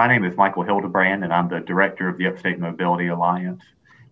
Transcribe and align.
My 0.00 0.06
name 0.06 0.24
is 0.24 0.34
Michael 0.34 0.62
Hildebrand, 0.62 1.24
and 1.24 1.30
I'm 1.30 1.50
the 1.50 1.60
director 1.60 2.08
of 2.08 2.16
the 2.16 2.26
Upstate 2.26 2.58
Mobility 2.58 3.08
Alliance. 3.08 3.62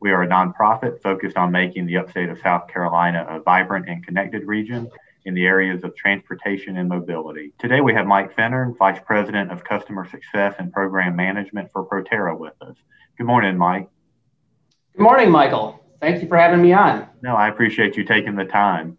We 0.01 0.11
are 0.11 0.23
a 0.23 0.29
nonprofit 0.29 1.01
focused 1.01 1.39
on 1.39 1.51
making 1.51 1.87
the 1.87 1.97
upstate 1.97 2.29
of 2.29 2.39
South 2.41 2.69
Carolina 2.69 3.27
a 3.27 3.41
vibrant 3.41 3.89
and 3.89 4.05
connected 4.05 4.45
region 4.45 4.91
in 5.25 5.33
the 5.33 5.47
areas 5.47 5.85
of 5.85 5.97
transportation 5.97 6.77
and 6.77 6.91
mobility. 6.91 7.55
Today 7.59 7.81
we 7.81 7.95
have 7.95 8.07
Mike 8.07 8.37
Fenner, 8.37 8.75
Vice 8.79 9.01
President 9.07 9.51
of 9.51 9.65
Customer 9.65 10.07
Success 10.07 10.57
and 10.59 10.71
Program 10.71 11.17
Management 11.17 11.73
for 11.73 11.87
Proterra 11.87 12.39
with 12.39 12.53
us. 12.61 12.77
Good 13.17 13.27
morning, 13.27 13.57
Mike. 13.57 13.89
Good 14.95 15.03
morning, 15.05 15.31
Michael. 15.31 15.83
Thank 16.03 16.21
you 16.21 16.29
for 16.29 16.37
having 16.37 16.61
me 16.61 16.75
on. 16.75 17.09
No, 17.23 17.35
I 17.35 17.49
appreciate 17.49 17.97
you 17.97 18.05
taking 18.05 18.37
the 18.37 18.45
time. 18.45 18.99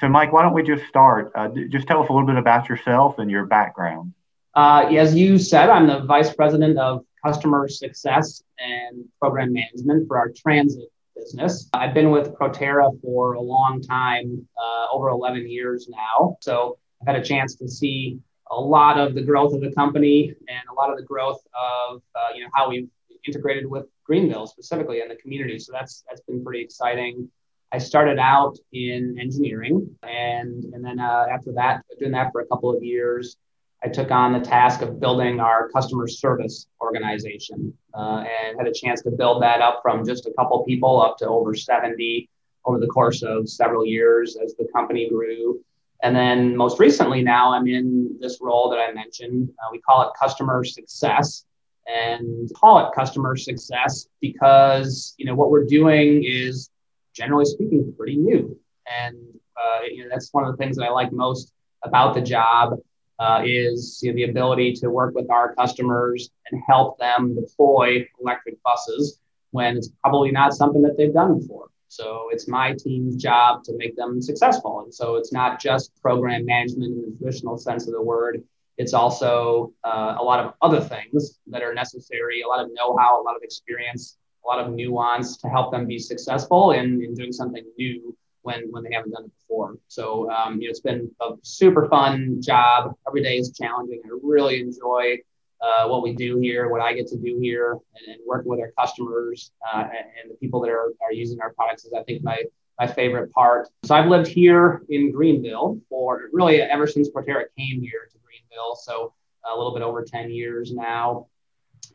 So, 0.00 0.08
Mike, 0.08 0.32
why 0.32 0.42
don't 0.42 0.52
we 0.52 0.64
just 0.64 0.84
start? 0.88 1.30
Uh, 1.36 1.50
just 1.70 1.86
tell 1.86 2.02
us 2.02 2.08
a 2.08 2.12
little 2.12 2.26
bit 2.26 2.38
about 2.38 2.68
yourself 2.68 3.20
and 3.20 3.30
your 3.30 3.46
background. 3.46 4.14
Uh, 4.54 4.86
as 4.96 5.16
you 5.16 5.36
said, 5.36 5.68
I'm 5.68 5.88
the 5.88 6.04
Vice 6.04 6.32
President 6.32 6.78
of 6.78 7.04
Customer 7.24 7.66
Success 7.66 8.42
and 8.58 9.04
Program 9.20 9.52
Management 9.52 10.06
for 10.06 10.16
our 10.16 10.30
transit 10.30 10.88
business. 11.16 11.68
I've 11.72 11.92
been 11.92 12.12
with 12.12 12.34
Proterra 12.34 12.90
for 13.02 13.32
a 13.34 13.40
long 13.40 13.80
time, 13.80 14.46
uh, 14.56 14.86
over 14.92 15.08
11 15.08 15.50
years 15.50 15.88
now. 15.88 16.36
So 16.40 16.78
I've 17.02 17.14
had 17.14 17.16
a 17.20 17.24
chance 17.24 17.56
to 17.56 17.68
see 17.68 18.20
a 18.48 18.54
lot 18.54 18.96
of 18.96 19.14
the 19.16 19.22
growth 19.22 19.54
of 19.54 19.60
the 19.60 19.72
company 19.72 20.32
and 20.48 20.62
a 20.70 20.74
lot 20.74 20.90
of 20.90 20.98
the 20.98 21.04
growth 21.04 21.40
of 21.54 22.02
uh, 22.14 22.34
you 22.36 22.44
know 22.44 22.50
how 22.54 22.68
we've 22.68 22.88
integrated 23.26 23.66
with 23.66 23.86
Greenville 24.04 24.46
specifically 24.46 25.00
and 25.00 25.10
the 25.10 25.16
community. 25.16 25.58
So 25.58 25.72
that's 25.72 26.04
that's 26.08 26.20
been 26.20 26.44
pretty 26.44 26.60
exciting. 26.62 27.28
I 27.72 27.78
started 27.78 28.20
out 28.20 28.56
in 28.72 29.16
engineering, 29.18 29.96
and 30.04 30.62
and 30.72 30.84
then 30.84 31.00
uh, 31.00 31.26
after 31.28 31.52
that, 31.54 31.82
doing 31.98 32.12
that 32.12 32.30
for 32.30 32.42
a 32.42 32.46
couple 32.46 32.70
of 32.70 32.84
years, 32.84 33.36
I 33.84 33.88
took 33.88 34.10
on 34.10 34.32
the 34.32 34.40
task 34.40 34.80
of 34.80 34.98
building 34.98 35.40
our 35.40 35.68
customer 35.68 36.08
service 36.08 36.66
organization, 36.80 37.74
uh, 37.92 38.24
and 38.24 38.58
had 38.58 38.66
a 38.66 38.72
chance 38.72 39.02
to 39.02 39.10
build 39.10 39.42
that 39.42 39.60
up 39.60 39.80
from 39.82 40.06
just 40.06 40.26
a 40.26 40.32
couple 40.38 40.64
people 40.64 41.02
up 41.02 41.18
to 41.18 41.28
over 41.28 41.54
70 41.54 42.30
over 42.64 42.78
the 42.78 42.86
course 42.86 43.22
of 43.22 43.46
several 43.46 43.84
years 43.84 44.38
as 44.42 44.54
the 44.54 44.66
company 44.74 45.10
grew. 45.10 45.60
And 46.02 46.16
then 46.16 46.56
most 46.56 46.80
recently, 46.80 47.22
now 47.22 47.52
I'm 47.52 47.66
in 47.66 48.16
this 48.20 48.38
role 48.40 48.70
that 48.70 48.78
I 48.78 48.90
mentioned. 48.92 49.50
Uh, 49.58 49.68
we 49.70 49.80
call 49.80 50.08
it 50.08 50.12
customer 50.18 50.64
success 50.64 51.44
and 51.86 52.50
call 52.54 52.86
it 52.86 52.94
customer 52.94 53.36
success 53.36 54.08
because 54.22 55.14
you 55.18 55.26
know 55.26 55.34
what 55.34 55.50
we're 55.50 55.66
doing 55.66 56.24
is 56.24 56.70
generally 57.14 57.44
speaking, 57.44 57.92
pretty 57.98 58.16
new. 58.16 58.58
And 59.02 59.18
uh, 59.58 59.82
you 59.90 60.04
know, 60.04 60.08
that's 60.10 60.32
one 60.32 60.44
of 60.44 60.52
the 60.52 60.56
things 60.56 60.76
that 60.76 60.84
I 60.84 60.90
like 60.90 61.12
most 61.12 61.52
about 61.82 62.14
the 62.14 62.22
job 62.22 62.78
uh, 63.18 63.42
is 63.44 64.00
you 64.02 64.10
know, 64.10 64.16
the 64.16 64.24
ability 64.24 64.72
to 64.72 64.88
work 64.88 65.14
with 65.14 65.30
our 65.30 65.54
customers 65.54 66.30
and 66.50 66.60
help 66.66 66.98
them 66.98 67.34
deploy 67.34 68.06
electric 68.20 68.62
buses 68.62 69.20
when 69.50 69.76
it's 69.76 69.90
probably 70.02 70.30
not 70.30 70.52
something 70.52 70.82
that 70.82 70.96
they've 70.96 71.14
done 71.14 71.38
before. 71.38 71.68
So 71.88 72.28
it's 72.32 72.48
my 72.48 72.74
team's 72.74 73.14
job 73.14 73.62
to 73.64 73.76
make 73.76 73.96
them 73.96 74.20
successful. 74.20 74.80
And 74.80 74.92
so 74.92 75.14
it's 75.14 75.32
not 75.32 75.60
just 75.60 75.92
program 76.02 76.44
management 76.44 76.92
in 76.92 77.02
the 77.02 77.16
traditional 77.16 77.56
sense 77.56 77.86
of 77.86 77.92
the 77.92 78.02
word. 78.02 78.42
It's 78.78 78.94
also 78.94 79.72
uh, 79.84 80.16
a 80.18 80.22
lot 80.22 80.44
of 80.44 80.54
other 80.60 80.80
things 80.80 81.38
that 81.46 81.62
are 81.62 81.72
necessary, 81.72 82.42
a 82.42 82.48
lot 82.48 82.64
of 82.64 82.70
know-how, 82.74 83.20
a 83.20 83.22
lot 83.22 83.36
of 83.36 83.42
experience 83.42 84.16
a 84.44 84.48
lot 84.48 84.64
of 84.64 84.72
nuance 84.72 85.36
to 85.38 85.48
help 85.48 85.72
them 85.72 85.86
be 85.86 85.98
successful 85.98 86.72
in, 86.72 87.02
in 87.02 87.14
doing 87.14 87.32
something 87.32 87.64
new 87.78 88.16
when 88.44 88.70
when 88.70 88.84
they 88.84 88.92
haven't 88.92 89.10
done 89.12 89.24
it 89.24 89.32
before. 89.40 89.76
So 89.88 90.30
um, 90.30 90.60
you 90.60 90.68
know, 90.68 90.70
it's 90.70 90.80
been 90.80 91.10
a 91.20 91.32
super 91.42 91.88
fun 91.88 92.40
job. 92.40 92.94
Every 93.06 93.22
day 93.22 93.36
is 93.36 93.52
challenging. 93.52 94.00
I 94.04 94.08
really 94.22 94.60
enjoy 94.60 95.18
uh, 95.60 95.88
what 95.88 96.02
we 96.02 96.14
do 96.14 96.38
here, 96.38 96.68
what 96.68 96.80
I 96.80 96.92
get 96.92 97.06
to 97.08 97.16
do 97.16 97.38
here, 97.40 97.72
and, 97.72 98.14
and 98.14 98.20
working 98.26 98.50
with 98.50 98.60
our 98.60 98.72
customers 98.78 99.50
uh, 99.72 99.80
and, 99.82 100.06
and, 100.20 100.30
the 100.30 100.34
people 100.34 100.60
that 100.60 100.68
are, 100.68 100.92
are 101.02 101.12
using 101.12 101.40
our 101.40 101.54
products 101.54 101.84
is, 101.84 101.92
I 101.98 102.02
think, 102.02 102.22
my 102.22 102.42
my 102.78 102.86
favorite 102.86 103.32
part. 103.32 103.68
So 103.84 103.94
I've 103.94 104.08
lived 104.08 104.28
here 104.28 104.82
in 104.88 105.12
Greenville 105.12 105.80
for 105.88 106.28
really 106.32 106.60
ever 106.60 106.86
since 106.86 107.08
Proterra 107.08 107.44
came 107.56 107.80
here 107.80 108.08
to 108.12 108.18
Greenville. 108.24 108.74
So 108.74 109.14
a 109.44 109.56
little 109.56 109.72
bit 109.72 109.82
over 109.82 110.02
10 110.02 110.30
years 110.30 110.72
now 110.72 111.26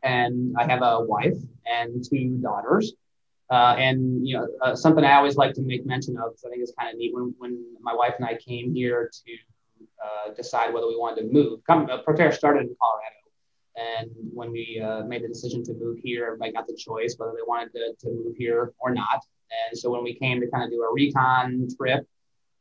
and 0.04 0.56
I 0.58 0.66
have 0.66 0.82
a 0.82 1.02
wife 1.02 1.38
and 1.66 2.04
two 2.04 2.38
daughters. 2.42 2.94
Uh, 3.52 3.76
and 3.80 4.28
you 4.28 4.38
know 4.38 4.48
uh, 4.62 4.76
something 4.76 5.04
I 5.04 5.16
always 5.16 5.36
like 5.36 5.56
to 5.56 5.62
make 5.62 5.86
mention 5.86 6.18
of 6.18 6.32
because 6.32 6.46
I 6.46 6.50
think 6.50 6.62
it's 6.62 6.74
kind 6.78 6.94
of 6.94 7.00
neat 7.00 7.14
when, 7.16 7.34
when 7.40 7.66
my 7.82 7.94
wife 7.94 8.14
and 8.20 8.26
I 8.26 8.36
came 8.36 8.74
here 8.74 9.10
to 9.12 9.86
uh, 10.06 10.34
decide 10.36 10.72
whether 10.72 10.88
we 10.88 10.98
wanted 10.98 11.22
to 11.24 11.34
move. 11.34 11.62
Come, 11.66 11.90
uh, 11.90 12.04
Proterra 12.04 12.32
started 12.34 12.68
in 12.68 12.76
Colorado, 12.80 13.20
and 13.76 14.12
when 14.34 14.52
we 14.52 14.80
uh, 14.80 15.04
made 15.04 15.24
the 15.24 15.28
decision 15.28 15.64
to 15.64 15.74
move 15.74 15.98
here, 16.04 16.28
everybody 16.28 16.52
got 16.52 16.68
the 16.68 16.76
choice 16.76 17.16
whether 17.18 17.32
they 17.32 17.46
wanted 17.48 17.72
to, 17.74 17.94
to 18.02 18.14
move 18.14 18.36
here 18.38 18.74
or 18.80 18.94
not. 18.94 19.26
And 19.68 19.78
so 19.78 19.90
when 19.90 20.04
we 20.04 20.14
came 20.14 20.40
to 20.42 20.48
kind 20.52 20.64
of 20.64 20.70
do 20.70 20.84
a 20.84 20.94
recon 20.94 21.68
trip, 21.76 22.08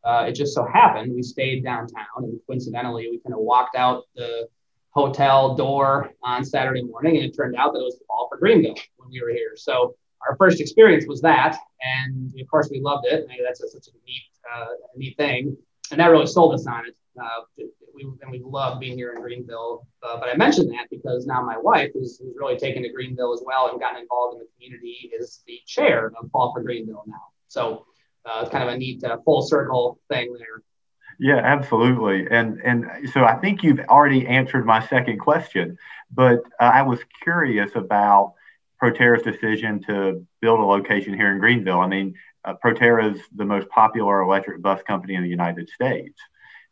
uh, 0.05 0.25
it 0.29 0.33
just 0.33 0.55
so 0.55 0.65
happened 0.65 1.15
we 1.15 1.23
stayed 1.23 1.63
downtown, 1.63 2.07
and 2.17 2.41
coincidentally, 2.47 3.09
we 3.11 3.19
kind 3.19 3.35
of 3.35 3.41
walked 3.41 3.77
out 3.77 4.05
the 4.15 4.49
hotel 4.91 5.55
door 5.55 6.11
on 6.23 6.45
Saturday 6.45 6.83
morning, 6.83 7.17
and 7.17 7.27
it 7.27 7.37
turned 7.37 7.57
out 7.57 7.75
that 7.75 7.81
it 7.81 7.85
was 7.85 7.99
the 7.99 8.05
Fall 8.07 8.27
for 8.31 8.39
Greenville 8.39 8.75
when 8.97 9.11
we 9.11 9.21
were 9.21 9.31
here. 9.31 9.53
So 9.57 9.97
our 10.27 10.37
first 10.37 10.61
experience 10.61 11.07
was 11.07 11.21
that, 11.23 11.57
and 11.81 12.33
of 12.41 12.49
course 12.49 12.69
we 12.71 12.81
loved 12.81 13.07
it. 13.07 13.27
That's 13.45 13.61
such 13.61 13.89
a 13.89 13.97
neat, 14.07 14.23
uh, 14.53 14.67
neat 14.97 15.17
thing, 15.17 15.57
and 15.91 16.01
that 16.01 16.07
really 16.09 16.27
sold 16.27 16.55
us 16.55 16.67
on 16.67 16.87
it. 16.87 16.97
Uh, 17.21 17.65
we, 17.95 18.05
and 18.23 18.31
we 18.31 18.41
love 18.45 18.79
being 18.79 18.97
here 18.97 19.13
in 19.13 19.21
Greenville. 19.21 19.87
Uh, 20.03 20.19
but 20.19 20.29
I 20.29 20.37
mentioned 20.37 20.71
that 20.73 20.87
because 20.91 21.27
now 21.27 21.43
my 21.43 21.59
wife, 21.59 21.91
who's, 21.95 22.19
who's 22.19 22.35
really 22.39 22.57
taken 22.57 22.83
to 22.85 22.89
Greenville 22.91 23.33
as 23.33 23.43
well 23.45 23.71
and 23.71 23.81
gotten 23.81 24.01
involved 24.01 24.35
in 24.35 24.41
the 24.41 24.47
community, 24.55 25.11
is 25.19 25.43
the 25.47 25.59
chair 25.67 26.13
of 26.21 26.31
Fall 26.31 26.53
for 26.55 26.63
Greenville 26.63 27.05
now. 27.07 27.15
So 27.49 27.87
uh, 28.25 28.41
it's 28.43 28.51
kind 28.51 28.63
of 28.63 28.75
a 28.75 28.79
neat 28.79 29.03
uh, 29.03 29.19
full 29.25 29.43
circle 29.43 29.99
thing 30.09 30.33
there. 30.39 30.63
Yeah, 31.21 31.41
absolutely. 31.43 32.29
And 32.31 32.61
and 32.65 32.87
so 33.13 33.25
I 33.25 33.35
think 33.37 33.65
you've 33.65 33.81
already 33.81 34.25
answered 34.27 34.65
my 34.65 34.87
second 34.87 35.19
question, 35.19 35.77
but 36.13 36.45
uh, 36.61 36.71
I 36.73 36.83
was 36.83 37.01
curious 37.25 37.73
about 37.75 38.35
Proterra's 38.83 39.23
decision 39.23 39.83
to 39.85 40.27
build 40.41 40.61
a 40.61 40.65
location 40.65 41.15
here 41.15 41.33
in 41.33 41.39
Greenville. 41.39 41.81
I 41.81 41.89
mean, 41.89 42.15
uh, 42.45 42.55
Proterra 42.65 43.15
is 43.15 43.21
the 43.35 43.45
most 43.45 43.69
popular 43.69 44.23
electric 44.23 44.63
bus 44.63 44.81
company 44.83 45.15
in 45.15 45.23
the 45.23 45.29
United 45.29 45.69
States. 45.69 46.19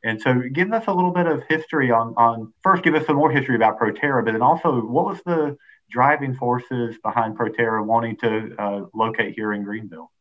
And 0.04 0.20
so 0.20 0.40
give 0.52 0.72
us 0.72 0.84
a 0.86 0.92
little 0.92 1.10
bit 1.10 1.26
of 1.26 1.42
history 1.48 1.90
on, 1.90 2.14
on 2.16 2.52
first 2.62 2.84
give 2.84 2.94
us 2.94 3.06
some 3.06 3.16
more 3.16 3.30
history 3.30 3.56
about 3.56 3.78
Proterra, 3.78 4.24
but 4.24 4.32
then 4.32 4.42
also 4.42 4.80
what 4.80 5.06
was 5.06 5.20
the 5.26 5.56
driving 5.90 6.34
forces 6.34 6.96
behind 7.02 7.36
Proterra 7.36 7.84
wanting 7.84 8.16
to 8.18 8.54
uh, 8.58 8.80
locate 8.94 9.34
here 9.34 9.52
in 9.52 9.64
Greenville? 9.64 10.12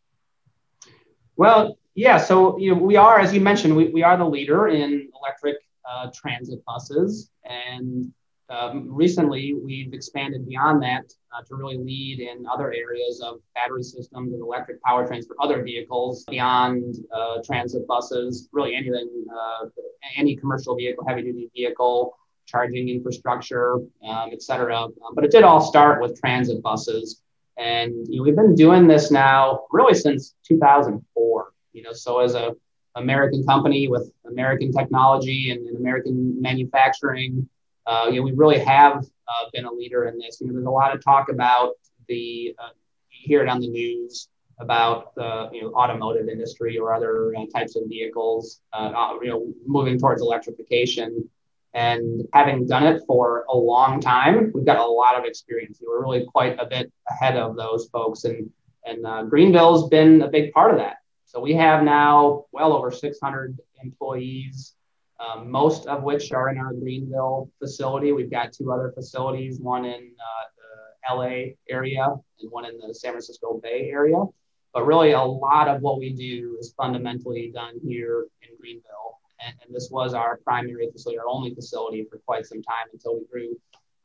Well, 1.35 1.77
yeah, 1.93 2.17
so 2.17 2.57
you 2.57 2.73
know, 2.73 2.81
we 2.81 2.95
are, 2.95 3.19
as 3.19 3.33
you 3.33 3.41
mentioned, 3.41 3.75
we, 3.75 3.89
we 3.89 4.01
are 4.01 4.17
the 4.17 4.25
leader 4.25 4.67
in 4.67 5.09
electric 5.21 5.57
uh, 5.89 6.09
transit 6.13 6.63
buses. 6.65 7.29
And 7.43 8.11
um, 8.49 8.87
recently 8.87 9.53
we've 9.53 9.93
expanded 9.93 10.47
beyond 10.47 10.81
that 10.83 11.11
uh, 11.35 11.41
to 11.47 11.55
really 11.55 11.77
lead 11.77 12.19
in 12.19 12.45
other 12.45 12.71
areas 12.71 13.21
of 13.25 13.39
battery 13.55 13.83
systems 13.83 14.33
and 14.33 14.41
electric 14.41 14.81
powertrains 14.83 15.27
for 15.27 15.35
other 15.41 15.63
vehicles 15.63 16.23
beyond 16.25 16.95
uh, 17.13 17.37
transit 17.43 17.87
buses, 17.87 18.47
really 18.51 18.75
anything, 18.75 19.09
uh, 19.33 19.65
any 20.15 20.35
commercial 20.35 20.75
vehicle, 20.75 21.03
heavy 21.07 21.23
duty 21.23 21.49
vehicle, 21.55 22.15
charging 22.45 22.89
infrastructure, 22.89 23.75
um, 24.07 24.29
et 24.31 24.43
cetera. 24.43 24.83
Um, 24.83 24.93
but 25.15 25.25
it 25.25 25.31
did 25.31 25.43
all 25.43 25.59
start 25.59 25.99
with 25.99 26.19
transit 26.19 26.61
buses. 26.61 27.21
And 27.57 28.07
you 28.07 28.17
know, 28.17 28.23
we've 28.23 28.35
been 28.35 28.53
doing 28.53 28.87
this 28.87 29.09
now 29.09 29.63
really 29.71 29.95
since 29.95 30.35
2004. 30.47 31.51
You 31.73 31.81
know, 31.81 31.93
so 31.93 32.19
as 32.19 32.35
a 32.35 32.55
American 32.95 33.43
company 33.43 33.87
with 33.87 34.11
American 34.25 34.71
technology 34.71 35.51
and, 35.51 35.67
and 35.67 35.77
American 35.77 36.41
manufacturing, 36.41 37.49
uh, 37.87 38.07
you 38.09 38.17
know, 38.17 38.23
we 38.23 38.31
really 38.33 38.59
have 38.59 38.97
uh, 38.97 39.49
been 39.53 39.65
a 39.65 39.71
leader 39.71 40.05
in 40.05 40.17
this. 40.17 40.39
You 40.39 40.47
know, 40.47 40.53
there's 40.53 40.65
a 40.65 40.69
lot 40.71 40.95
of 40.95 41.03
talk 41.03 41.29
about 41.29 41.73
the 42.07 42.55
uh, 42.59 42.69
you 43.11 43.27
hear 43.27 43.43
it 43.43 43.49
on 43.49 43.59
the 43.59 43.67
news 43.67 44.29
about 44.59 45.13
the 45.15 45.49
you 45.51 45.61
know 45.61 45.73
automotive 45.73 46.29
industry 46.29 46.77
or 46.77 46.93
other 46.93 47.35
uh, 47.35 47.45
types 47.53 47.75
of 47.75 47.83
vehicles, 47.87 48.61
uh, 48.73 48.91
uh, 48.95 49.19
you 49.21 49.29
know, 49.29 49.53
moving 49.65 49.99
towards 49.99 50.21
electrification. 50.21 51.29
And 51.73 52.25
having 52.31 52.65
done 52.65 52.85
it 52.85 53.01
for 53.05 53.43
a 53.49 53.57
long 53.57 53.99
time, 53.99 54.49
we've 54.53 54.65
got 54.65 54.77
a 54.77 54.85
lot 54.85 55.19
of 55.19 55.25
experience. 55.25 55.81
We're 55.85 56.01
really 56.01 56.25
quite 56.25 56.57
a 56.57 56.65
bit 56.65 56.89
ahead 57.09 57.35
of 57.35 57.57
those 57.57 57.89
folks, 57.89 58.23
and 58.23 58.49
and 58.85 59.29
Greenville's 59.29 59.89
been 59.89 60.21
a 60.21 60.29
big 60.29 60.53
part 60.53 60.71
of 60.71 60.77
that. 60.77 60.97
So 61.25 61.41
we 61.41 61.53
have 61.55 61.83
now 61.83 62.45
well 62.53 62.71
over 62.71 62.91
600 62.91 63.59
employees, 63.83 64.73
um, 65.19 65.49
most 65.49 65.87
of 65.87 66.03
which 66.03 66.31
are 66.31 66.49
in 66.49 66.57
our 66.57 66.73
Greenville 66.73 67.49
facility. 67.59 68.11
We've 68.11 68.31
got 68.31 68.51
two 68.51 68.71
other 68.71 68.91
facilities, 68.93 69.59
one 69.59 69.85
in 69.85 70.11
uh, 70.19 70.45
the 71.09 71.15
LA 71.15 71.53
area 71.69 72.05
and 72.05 72.51
one 72.51 72.65
in 72.65 72.77
the 72.77 72.93
San 72.93 73.11
Francisco 73.11 73.59
Bay 73.63 73.89
area. 73.91 74.21
But 74.73 74.85
really, 74.85 75.11
a 75.11 75.21
lot 75.21 75.69
of 75.69 75.81
what 75.81 75.99
we 75.99 76.11
do 76.11 76.57
is 76.59 76.73
fundamentally 76.75 77.49
done 77.53 77.79
here 77.81 78.25
in 78.41 78.49
Greenville. 78.59 79.19
And, 79.45 79.55
and 79.65 79.73
this 79.73 79.89
was 79.89 80.13
our 80.13 80.37
primary 80.43 80.89
facility, 80.91 81.17
our 81.17 81.27
only 81.27 81.55
facility 81.55 82.05
for 82.09 82.19
quite 82.25 82.45
some 82.45 82.61
time 82.61 82.87
until 82.91 83.15
we 83.15 83.25
grew 83.31 83.55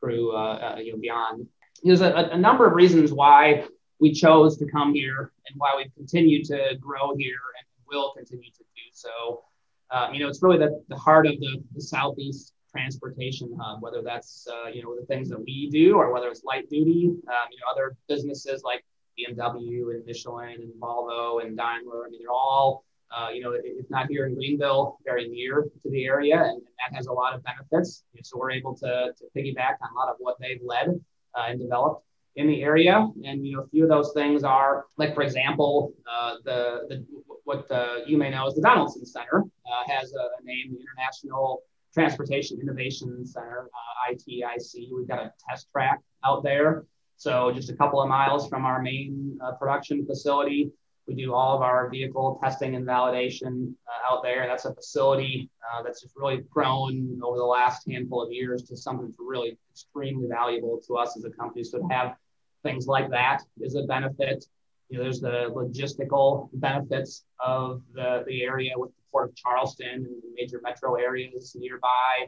grew 0.01 0.35
uh, 0.35 0.75
uh, 0.75 0.79
you 0.79 0.93
know 0.93 0.99
beyond. 0.99 1.47
There's 1.83 2.01
a, 2.01 2.29
a 2.31 2.37
number 2.37 2.65
of 2.65 2.73
reasons 2.73 3.11
why 3.11 3.65
we 3.99 4.13
chose 4.13 4.57
to 4.57 4.65
come 4.65 4.93
here 4.93 5.31
and 5.47 5.55
why 5.57 5.73
we've 5.77 5.93
continued 5.95 6.45
to 6.45 6.75
grow 6.79 7.15
here 7.17 7.41
and 7.57 7.65
will 7.87 8.13
continue 8.15 8.49
to 8.51 8.63
do 8.63 8.81
so. 8.93 9.43
Um, 9.91 10.13
you 10.13 10.21
know, 10.21 10.29
it's 10.29 10.41
really 10.41 10.57
the, 10.57 10.81
the 10.87 10.95
heart 10.95 11.27
of 11.27 11.39
the, 11.39 11.61
the 11.75 11.81
Southeast 11.81 12.53
transportation 12.71 13.55
hub, 13.59 13.81
whether 13.81 14.01
that's, 14.01 14.47
uh, 14.49 14.69
you 14.69 14.81
know, 14.81 14.95
the 14.97 15.05
things 15.05 15.29
that 15.29 15.39
we 15.39 15.69
do 15.69 15.95
or 15.97 16.13
whether 16.13 16.29
it's 16.29 16.43
light 16.43 16.69
duty, 16.69 17.07
um, 17.07 17.47
you 17.51 17.57
know, 17.57 17.71
other 17.71 17.95
businesses 18.07 18.63
like 18.63 18.83
BMW 19.19 19.93
and 19.93 20.05
Michelin 20.05 20.55
and 20.61 20.73
Volvo 20.79 21.45
and 21.45 21.57
Daimler. 21.57 22.05
I 22.05 22.09
mean, 22.09 22.21
they're 22.21 22.31
all, 22.31 22.85
uh, 23.15 23.27
you 23.33 23.43
know, 23.43 23.51
if 23.51 23.89
not 23.89 24.07
here 24.07 24.25
in 24.25 24.35
Greenville, 24.35 24.97
very 25.03 25.27
near 25.27 25.63
to 25.63 25.89
the 25.89 26.05
area, 26.05 26.37
and, 26.37 26.57
and 26.57 26.61
that 26.79 26.95
has 26.95 27.07
a 27.07 27.11
lot 27.11 27.33
of 27.35 27.43
benefits. 27.43 28.03
So 28.23 28.37
we're 28.37 28.51
able 28.51 28.73
to, 28.77 29.13
to 29.17 29.23
piggyback 29.35 29.75
on 29.81 29.89
a 29.93 29.99
lot 29.99 30.07
of 30.07 30.15
what 30.19 30.37
they've 30.39 30.61
led 30.63 30.99
uh, 31.35 31.45
and 31.47 31.59
developed 31.59 32.05
in 32.37 32.47
the 32.47 32.63
area. 32.63 33.05
And 33.25 33.45
you 33.45 33.57
know, 33.57 33.63
a 33.63 33.67
few 33.67 33.83
of 33.83 33.89
those 33.89 34.13
things 34.13 34.43
are 34.43 34.85
like, 34.97 35.13
for 35.13 35.23
example, 35.23 35.93
uh, 36.09 36.35
the 36.45 36.85
the 36.87 37.05
what 37.51 37.67
the, 37.67 38.03
you 38.07 38.17
may 38.17 38.29
know 38.29 38.47
as 38.47 38.55
the 38.55 38.61
Donaldson 38.61 39.05
Center 39.05 39.43
uh, 39.43 39.91
has 39.91 40.13
a, 40.13 40.41
a, 40.41 40.43
name, 40.45 40.73
the 40.73 40.79
International 40.79 41.63
Transportation 41.93 42.59
Innovation 42.61 43.25
Center, 43.25 43.67
uh, 43.73 44.13
ITIC. 44.13 44.87
We've 44.95 45.07
got 45.07 45.19
a 45.19 45.33
test 45.49 45.67
track 45.73 45.99
out 46.23 46.43
there. 46.43 46.85
So 47.17 47.51
just 47.51 47.69
a 47.69 47.75
couple 47.75 48.01
of 48.01 48.07
miles 48.07 48.47
from 48.47 48.65
our 48.65 48.81
main 48.81 49.37
uh, 49.43 49.51
production 49.53 50.05
facility, 50.05 50.71
we 51.07 51.13
do 51.13 51.33
all 51.33 51.57
of 51.57 51.61
our 51.61 51.89
vehicle 51.89 52.39
testing 52.41 52.75
and 52.75 52.87
validation 52.87 53.73
uh, 53.85 54.13
out 54.13 54.23
there. 54.23 54.47
That's 54.47 54.63
a 54.63 54.73
facility 54.73 55.49
uh, 55.73 55.83
that's 55.83 56.01
just 56.01 56.15
really 56.15 56.43
grown 56.49 57.19
over 57.21 57.37
the 57.37 57.43
last 57.43 57.83
handful 57.85 58.23
of 58.23 58.31
years 58.31 58.63
to 58.63 58.77
something 58.77 59.07
that's 59.07 59.17
really 59.19 59.57
extremely 59.73 60.29
valuable 60.29 60.79
to 60.87 60.95
us 60.95 61.17
as 61.17 61.25
a 61.25 61.31
company. 61.31 61.65
So 61.65 61.79
to 61.79 61.87
have 61.93 62.15
things 62.63 62.87
like 62.87 63.09
that 63.09 63.41
is 63.59 63.75
a 63.75 63.83
benefit. 63.83 64.45
You 64.91 64.97
know, 64.97 65.03
there's 65.03 65.21
the 65.21 65.49
logistical 65.55 66.49
benefits 66.51 67.23
of 67.39 67.81
the, 67.93 68.25
the 68.27 68.43
area 68.43 68.73
with 68.75 68.89
the 68.89 69.01
Port 69.09 69.29
of 69.29 69.35
Charleston 69.37 69.87
and 69.87 70.05
the 70.05 70.33
major 70.35 70.59
metro 70.61 70.95
areas 70.95 71.55
nearby. 71.57 72.27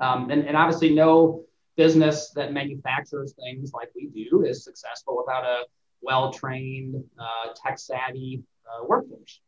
Um, 0.00 0.30
and, 0.30 0.48
and 0.48 0.56
obviously, 0.56 0.92
no 0.92 1.44
business 1.76 2.32
that 2.34 2.52
manufactures 2.52 3.34
things 3.34 3.72
like 3.72 3.90
we 3.94 4.08
do 4.08 4.44
is 4.44 4.64
successful 4.64 5.16
without 5.16 5.44
a 5.44 5.62
well 6.02 6.32
trained, 6.32 7.04
uh, 7.20 7.54
tech 7.54 7.78
savvy 7.78 8.42
uh, 8.66 8.84
workforce. 8.84 9.40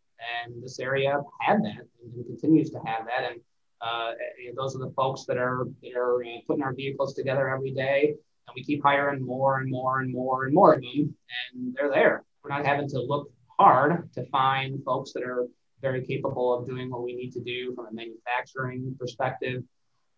And 0.44 0.62
this 0.62 0.78
area 0.78 1.20
had 1.40 1.58
that 1.64 1.88
and 2.04 2.26
continues 2.26 2.70
to 2.70 2.78
have 2.84 3.06
that. 3.06 3.32
And 3.32 3.40
uh, 3.80 4.12
those 4.56 4.76
are 4.76 4.80
the 4.80 4.92
folks 4.96 5.24
that 5.24 5.38
are, 5.38 5.66
that 5.82 5.96
are 5.96 6.22
uh, 6.22 6.38
putting 6.46 6.62
our 6.62 6.72
vehicles 6.72 7.14
together 7.14 7.48
every 7.48 7.72
day. 7.72 8.14
And 8.46 8.54
we 8.54 8.62
keep 8.62 8.80
hiring 8.84 9.26
more 9.26 9.58
and 9.58 9.68
more 9.68 10.00
and 10.00 10.12
more 10.12 10.44
and 10.44 10.54
more 10.54 10.74
of 10.74 10.82
them. 10.82 11.16
And 11.52 11.74
they're 11.74 11.90
there. 11.90 12.24
We're 12.48 12.56
not 12.56 12.66
having 12.66 12.88
to 12.90 13.00
look 13.00 13.30
hard 13.58 14.10
to 14.14 14.24
find 14.26 14.82
folks 14.82 15.12
that 15.12 15.22
are 15.22 15.46
very 15.82 16.04
capable 16.04 16.54
of 16.54 16.66
doing 16.66 16.90
what 16.90 17.02
we 17.02 17.14
need 17.14 17.32
to 17.32 17.40
do 17.40 17.74
from 17.74 17.86
a 17.86 17.92
manufacturing 17.92 18.96
perspective. 18.98 19.62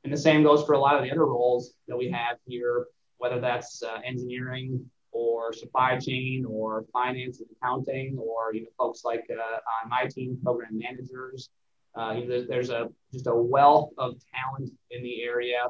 And 0.04 0.12
the 0.12 0.16
same 0.16 0.44
goes 0.44 0.64
for 0.64 0.74
a 0.74 0.78
lot 0.78 0.94
of 0.96 1.02
the 1.02 1.10
other 1.10 1.26
roles 1.26 1.74
that 1.88 1.96
we 1.96 2.08
have 2.10 2.36
here, 2.46 2.86
whether 3.18 3.40
that's 3.40 3.82
uh, 3.82 3.98
engineering 4.04 4.88
or 5.10 5.52
supply 5.52 5.98
chain 5.98 6.44
or 6.48 6.84
finance 6.92 7.40
and 7.40 7.48
accounting 7.56 8.16
or 8.16 8.54
you 8.54 8.62
know 8.62 8.68
folks 8.78 9.02
like 9.04 9.26
uh, 9.28 9.58
on 9.82 9.90
my 9.90 10.06
team, 10.06 10.38
program 10.44 10.78
managers. 10.78 11.50
Uh, 11.98 12.12
you 12.12 12.20
know, 12.20 12.28
there's, 12.28 12.46
there's, 12.46 12.70
a 12.70 12.88
just 13.12 13.26
a 13.26 13.34
wealth 13.34 13.90
of 13.98 14.14
talent 14.32 14.70
in 14.92 15.02
the 15.02 15.22
area 15.24 15.64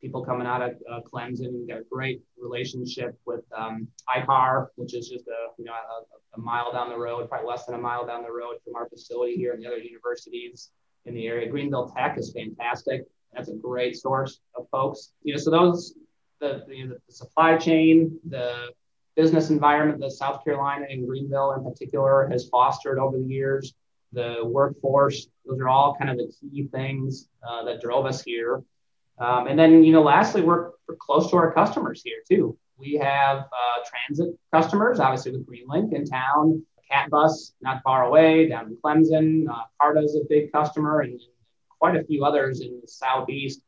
people 0.00 0.24
coming 0.24 0.46
out 0.46 0.62
of 0.62 0.72
uh, 0.90 1.00
Clemson. 1.00 1.66
Got 1.68 1.80
a 1.80 1.84
great 1.90 2.22
relationship 2.40 3.18
with 3.26 3.44
um, 3.56 3.86
ICAR, 4.08 4.68
which 4.76 4.94
is 4.94 5.08
just 5.08 5.26
a 5.28 5.52
you 5.58 5.64
know 5.64 5.72
a, 5.72 6.38
a, 6.38 6.40
mile 6.40 6.72
down 6.72 6.88
the 6.88 6.98
road, 6.98 7.28
probably 7.28 7.48
less 7.48 7.66
than 7.66 7.74
a 7.74 7.78
mile 7.78 8.06
down 8.06 8.22
the 8.22 8.32
road 8.32 8.56
from 8.64 8.74
our 8.76 8.88
facility 8.88 9.34
here 9.34 9.52
and 9.52 9.62
the 9.62 9.66
other 9.66 9.78
universities 9.78 10.70
in 11.06 11.14
the 11.14 11.26
area. 11.26 11.50
Greenville 11.50 11.92
Tech 11.96 12.18
is 12.18 12.32
fantastic. 12.32 13.02
That's 13.32 13.48
a 13.48 13.54
great 13.54 13.96
source 13.96 14.40
of 14.54 14.66
folks. 14.70 15.12
You 15.22 15.34
know, 15.34 15.40
so 15.40 15.50
those 15.50 15.94
the, 16.40 16.64
the, 16.66 16.98
the 17.06 17.12
supply 17.12 17.56
chain, 17.56 18.18
the 18.28 18.70
business 19.14 19.50
environment 19.50 20.00
that 20.00 20.12
South 20.12 20.42
Carolina 20.42 20.86
and 20.88 21.06
Greenville 21.06 21.52
in 21.52 21.64
particular 21.64 22.28
has 22.30 22.48
fostered 22.48 22.98
over 22.98 23.18
the 23.18 23.24
years, 23.24 23.74
the 24.12 24.38
workforce, 24.42 25.28
those 25.44 25.60
are 25.60 25.68
all 25.68 25.94
kind 25.96 26.10
of 26.10 26.16
the 26.16 26.32
key 26.40 26.66
things 26.72 27.28
uh, 27.48 27.64
that 27.64 27.80
drove 27.80 28.06
us 28.06 28.22
here. 28.22 28.62
Um, 29.20 29.46
and 29.46 29.58
then, 29.58 29.84
you 29.84 29.92
know, 29.92 30.02
lastly, 30.02 30.42
we're, 30.42 30.70
we're, 30.88 30.96
close 30.98 31.30
to 31.30 31.36
our 31.36 31.52
customers 31.52 32.02
here 32.02 32.16
too. 32.28 32.56
We 32.78 32.94
have 32.94 33.38
uh, 33.38 33.84
transit 33.86 34.34
customers, 34.52 34.98
obviously 34.98 35.32
with 35.32 35.46
Greenlink 35.46 35.92
in 35.92 36.06
town, 36.06 36.64
Cat 36.90 37.10
Bus 37.10 37.52
not 37.60 37.82
far 37.82 38.04
away 38.04 38.48
down 38.48 38.66
in 38.66 38.76
Clemson. 38.82 39.48
Uh, 39.48 39.64
Carta's 39.80 40.16
a 40.16 40.26
big 40.28 40.50
customer, 40.50 41.00
and, 41.00 41.12
and 41.12 41.20
quite 41.78 41.96
a 41.96 42.04
few 42.04 42.24
others 42.24 42.60
in 42.62 42.80
the 42.80 42.88
southeast. 42.88 43.60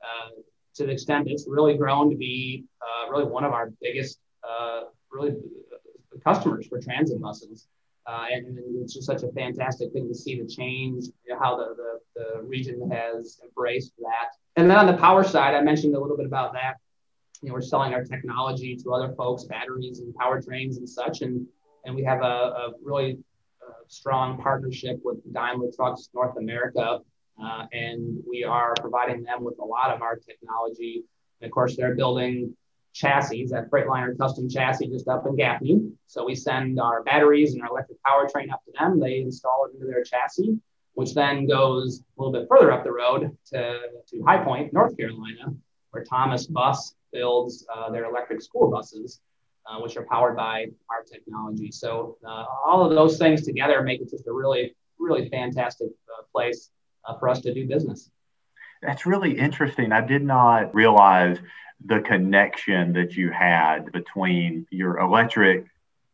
Uh, 0.00 0.40
to 0.76 0.86
the 0.86 0.92
extent 0.92 1.28
it's 1.28 1.46
really 1.46 1.76
grown 1.76 2.08
to 2.08 2.16
be 2.16 2.64
uh, 2.80 3.10
really 3.10 3.24
one 3.24 3.44
of 3.44 3.52
our 3.52 3.72
biggest, 3.82 4.18
uh, 4.48 4.82
really 5.10 5.30
uh, 5.30 6.18
customers 6.24 6.66
for 6.68 6.80
transit 6.80 7.20
buses. 7.20 7.66
Uh, 8.10 8.26
and, 8.32 8.58
it's 8.82 8.94
just 8.94 9.06
such 9.06 9.22
a 9.22 9.30
fantastic 9.32 9.92
thing 9.92 10.08
to 10.08 10.14
see 10.14 10.40
the 10.40 10.48
change, 10.48 11.04
you 11.24 11.32
know, 11.32 11.38
how 11.38 11.54
the, 11.56 11.68
the, 11.80 11.90
the 12.16 12.42
region 12.42 12.90
has 12.90 13.38
embraced 13.44 13.92
that 13.98 14.30
and 14.56 14.70
then 14.70 14.76
on 14.76 14.86
the 14.86 14.96
power 14.96 15.24
side, 15.24 15.54
I 15.54 15.62
mentioned 15.62 15.94
a 15.94 16.00
little 16.00 16.16
bit 16.16 16.26
about 16.26 16.52
that. 16.54 16.74
You 17.40 17.48
know, 17.48 17.54
we're 17.54 17.62
selling 17.62 17.94
our 17.94 18.04
technology 18.04 18.76
to 18.76 18.92
other 18.92 19.14
folks, 19.14 19.44
batteries 19.44 20.00
and 20.00 20.14
powertrains 20.14 20.76
and 20.76 20.88
such, 20.88 21.22
and 21.22 21.46
and 21.86 21.94
we 21.94 22.04
have 22.04 22.20
a, 22.20 22.24
a 22.24 22.72
really 22.82 23.18
uh, 23.66 23.72
strong 23.88 24.36
partnership 24.42 25.00
with 25.02 25.18
Daimler 25.32 25.70
Trucks 25.74 26.10
North 26.12 26.36
America, 26.36 26.98
uh, 27.42 27.66
and 27.72 28.22
we 28.28 28.44
are 28.44 28.74
providing 28.80 29.22
them 29.22 29.42
with 29.42 29.58
a 29.60 29.64
lot 29.64 29.94
of 29.94 30.02
our 30.02 30.16
technology. 30.16 31.04
And 31.40 31.48
of 31.48 31.54
course, 31.54 31.76
they're 31.76 31.94
building 31.94 32.54
chassis, 32.92 33.46
that 33.50 33.70
Freightliner 33.70 34.16
custom 34.18 34.48
chassis 34.48 34.88
just 34.88 35.08
up 35.08 35.26
in 35.26 35.36
Gaffney. 35.36 35.92
So 36.06 36.24
we 36.24 36.34
send 36.34 36.80
our 36.80 37.02
batteries 37.02 37.54
and 37.54 37.62
our 37.62 37.68
electric 37.68 37.98
powertrain 38.02 38.52
up 38.52 38.64
to 38.64 38.72
them. 38.78 38.98
They 39.00 39.20
install 39.20 39.66
it 39.66 39.74
into 39.74 39.86
their 39.86 40.02
chassis 40.02 40.58
which 40.94 41.14
then 41.14 41.46
goes 41.46 42.00
a 42.00 42.22
little 42.22 42.32
bit 42.38 42.48
further 42.48 42.72
up 42.72 42.84
the 42.84 42.92
road 42.92 43.36
to, 43.46 43.78
to 44.08 44.22
High 44.26 44.44
Point, 44.44 44.72
North 44.72 44.96
Carolina, 44.96 45.54
where 45.90 46.04
Thomas 46.04 46.46
Bus 46.46 46.94
builds 47.12 47.66
uh, 47.74 47.90
their 47.90 48.04
electric 48.04 48.42
school 48.42 48.70
buses, 48.70 49.20
uh, 49.66 49.80
which 49.80 49.96
are 49.96 50.04
powered 50.04 50.36
by 50.36 50.66
our 50.90 51.02
technology. 51.02 51.70
So 51.70 52.18
uh, 52.22 52.44
all 52.66 52.84
of 52.84 52.90
those 52.90 53.18
things 53.18 53.44
together 53.44 53.82
make 53.82 54.00
it 54.00 54.10
just 54.10 54.26
a 54.26 54.32
really, 54.32 54.76
really 54.98 55.28
fantastic 55.28 55.88
uh, 55.88 56.22
place 56.32 56.70
uh, 57.06 57.18
for 57.18 57.28
us 57.28 57.40
to 57.40 57.54
do 57.54 57.66
business. 57.66 58.10
That's 58.82 59.06
really 59.06 59.38
interesting. 59.38 59.92
I 59.92 60.00
did 60.00 60.22
not 60.22 60.74
realize 60.74 61.38
the 61.84 62.00
connection 62.00 62.92
that 62.92 63.16
you 63.16 63.30
had 63.30 63.90
between 63.92 64.66
your 64.70 64.98
electric 64.98 65.66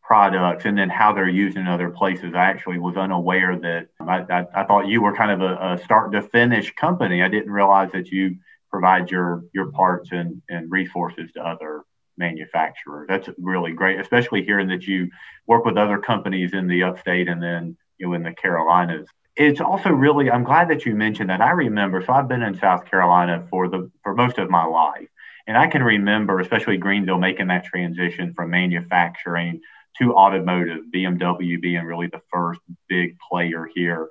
products 0.06 0.64
and 0.64 0.78
then 0.78 0.88
how 0.88 1.12
they're 1.12 1.28
used 1.28 1.56
in 1.56 1.66
other 1.66 1.90
places. 1.90 2.32
I 2.35 2.44
actually 2.44 2.78
was 2.78 2.96
unaware 2.96 3.58
that 3.58 3.88
I, 4.00 4.18
I, 4.18 4.46
I 4.54 4.64
thought 4.64 4.87
you 4.87 5.02
were 5.02 5.14
kind 5.14 5.32
of 5.32 5.40
a, 5.42 5.75
a, 5.75 5.85
start 5.85 6.12
to 6.12 6.23
finish 6.23 6.73
company. 6.75 7.23
I 7.23 7.28
didn't 7.28 7.50
realize 7.50 7.90
that 7.92 8.08
you 8.08 8.37
provide 8.70 9.11
your 9.11 9.44
your 9.52 9.73
parts 9.73 10.11
and, 10.12 10.42
and 10.49 10.70
resources 10.70 11.32
to 11.32 11.44
other 11.44 11.82
manufacturers. 12.16 13.06
That's 13.08 13.28
really 13.38 13.73
great, 13.73 13.99
especially 13.99 14.44
hearing 14.44 14.68
that 14.68 14.87
you 14.87 15.11
work 15.46 15.64
with 15.64 15.76
other 15.76 15.99
companies 15.99 16.52
in 16.52 16.68
the 16.68 16.85
upstate 16.85 17.28
and 17.28 17.42
then 17.42 17.76
you 17.99 18.06
know 18.06 18.14
in 18.14 18.23
the 18.23 18.32
Carolinas. 18.32 19.08
It's 19.35 19.61
also 19.61 19.90
really 19.90 20.30
I'm 20.30 20.44
glad 20.44 20.68
that 20.68 20.87
you 20.87 20.94
mentioned 20.94 21.30
that. 21.30 21.40
I 21.40 21.50
remember 21.50 22.02
so 22.04 22.12
I've 22.12 22.28
been 22.28 22.42
in 22.42 22.56
South 22.58 22.85
Carolina 22.85 23.44
for 23.50 23.68
the 23.68 23.90
for 24.04 24.14
most 24.14 24.38
of 24.38 24.50
my 24.50 24.64
life. 24.64 25.08
And 25.47 25.57
I 25.57 25.69
can 25.69 25.83
remember, 25.83 26.41
especially 26.41 26.76
Greenville, 26.76 27.19
making 27.19 27.49
that 27.49 27.65
transition 27.65 28.35
from 28.35 28.50
manufacturing 28.50 29.61
to 29.99 30.15
automotive, 30.15 30.85
BMW 30.95 31.61
being 31.61 31.85
really 31.85 32.09
the 32.09 32.21
first 32.33 32.61
big 32.88 33.17
player 33.31 33.69
here. 33.75 34.09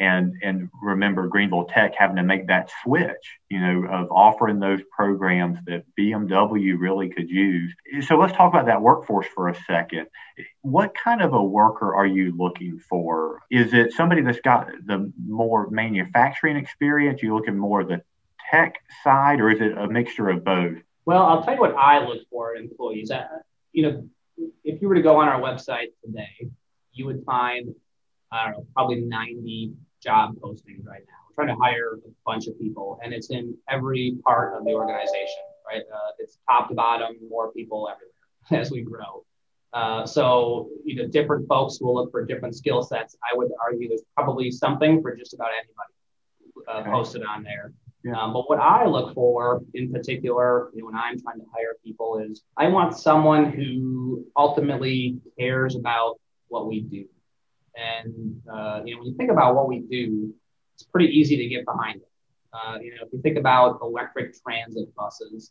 And, 0.00 0.34
and 0.44 0.68
remember 0.80 1.26
Greenville 1.26 1.64
Tech 1.64 1.94
having 1.96 2.16
to 2.16 2.22
make 2.22 2.46
that 2.46 2.70
switch, 2.84 3.38
you 3.48 3.60
know, 3.60 3.84
of 3.90 4.08
offering 4.12 4.60
those 4.60 4.80
programs 4.96 5.58
that 5.66 5.84
BMW 5.98 6.78
really 6.78 7.08
could 7.08 7.28
use. 7.28 7.74
So 8.06 8.16
let's 8.16 8.32
talk 8.32 8.52
about 8.52 8.66
that 8.66 8.80
workforce 8.80 9.26
for 9.34 9.48
a 9.48 9.56
second. 9.66 10.06
What 10.62 10.94
kind 10.94 11.20
of 11.20 11.32
a 11.32 11.42
worker 11.42 11.96
are 11.96 12.06
you 12.06 12.32
looking 12.36 12.78
for? 12.78 13.40
Is 13.50 13.74
it 13.74 13.92
somebody 13.92 14.22
that's 14.22 14.40
got 14.40 14.68
the 14.86 15.12
more 15.26 15.68
manufacturing 15.70 16.56
experience? 16.56 17.20
You 17.20 17.34
looking 17.34 17.58
more 17.58 17.82
the 17.82 18.02
tech 18.50 18.80
side, 19.02 19.40
or 19.40 19.50
is 19.50 19.60
it 19.60 19.76
a 19.76 19.88
mixture 19.88 20.28
of 20.28 20.44
both? 20.44 20.76
Well, 21.04 21.22
I'll 21.24 21.42
tell 21.42 21.54
you 21.54 21.60
what 21.60 21.74
I 21.74 22.04
look 22.04 22.20
for 22.30 22.54
in 22.54 22.64
employees. 22.64 23.10
Uh, 23.10 23.26
you 23.72 23.82
know, 23.82 24.08
if 24.64 24.80
you 24.82 24.88
were 24.88 24.94
to 24.94 25.02
go 25.02 25.16
on 25.16 25.28
our 25.28 25.40
website 25.40 25.88
today, 26.04 26.50
you 26.92 27.06
would 27.06 27.24
find, 27.24 27.74
I 28.30 28.52
probably 28.74 29.00
90 29.00 29.72
job 30.02 30.36
postings 30.36 30.84
right 30.84 31.02
now. 31.06 31.14
We're 31.28 31.44
trying 31.44 31.56
to 31.56 31.62
hire 31.62 31.94
a 31.94 32.10
bunch 32.26 32.46
of 32.46 32.58
people, 32.58 33.00
and 33.02 33.12
it's 33.12 33.30
in 33.30 33.56
every 33.68 34.16
part 34.24 34.56
of 34.56 34.64
the 34.64 34.72
organization 34.72 35.42
right? 35.68 35.82
Uh, 35.82 36.10
it's 36.18 36.38
top 36.48 36.68
to 36.68 36.74
bottom, 36.74 37.16
more 37.28 37.52
people 37.52 37.88
everywhere 37.90 38.62
as 38.62 38.70
we 38.70 38.82
grow. 38.82 39.24
Uh, 39.72 40.06
so, 40.06 40.70
you 40.84 40.96
know, 40.96 41.06
different 41.06 41.46
folks 41.46 41.80
will 41.80 41.94
look 41.94 42.10
for 42.10 42.24
different 42.24 42.56
skill 42.56 42.82
sets. 42.82 43.16
I 43.22 43.36
would 43.36 43.50
argue 43.62 43.88
there's 43.88 44.02
probably 44.16 44.50
something 44.50 45.02
for 45.02 45.14
just 45.14 45.34
about 45.34 45.50
anybody 45.52 46.66
uh, 46.68 46.80
okay. 46.80 46.90
posted 46.90 47.22
on 47.22 47.42
there. 47.42 47.72
Um, 48.06 48.32
but 48.32 48.48
what 48.48 48.60
I 48.60 48.86
look 48.86 49.14
for 49.14 49.62
in 49.74 49.92
particular, 49.92 50.70
you 50.72 50.80
know, 50.80 50.86
when 50.86 50.94
I'm 50.94 51.20
trying 51.20 51.40
to 51.40 51.46
hire 51.52 51.74
people 51.84 52.18
is 52.18 52.42
I 52.56 52.68
want 52.68 52.96
someone 52.96 53.52
who 53.52 54.24
ultimately 54.36 55.18
cares 55.38 55.74
about 55.74 56.20
what 56.48 56.68
we 56.68 56.80
do. 56.80 57.06
And, 57.76 58.40
uh, 58.50 58.82
you 58.84 58.94
know, 58.94 59.00
when 59.00 59.08
you 59.08 59.16
think 59.16 59.30
about 59.30 59.56
what 59.56 59.68
we 59.68 59.80
do, 59.80 60.32
it's 60.74 60.84
pretty 60.84 61.08
easy 61.08 61.36
to 61.36 61.48
get 61.48 61.64
behind 61.64 61.96
it. 61.96 62.08
Uh, 62.52 62.78
you 62.80 62.90
know, 62.92 63.02
if 63.02 63.12
you 63.12 63.20
think 63.20 63.36
about 63.36 63.80
electric 63.82 64.40
transit 64.42 64.94
buses, 64.94 65.50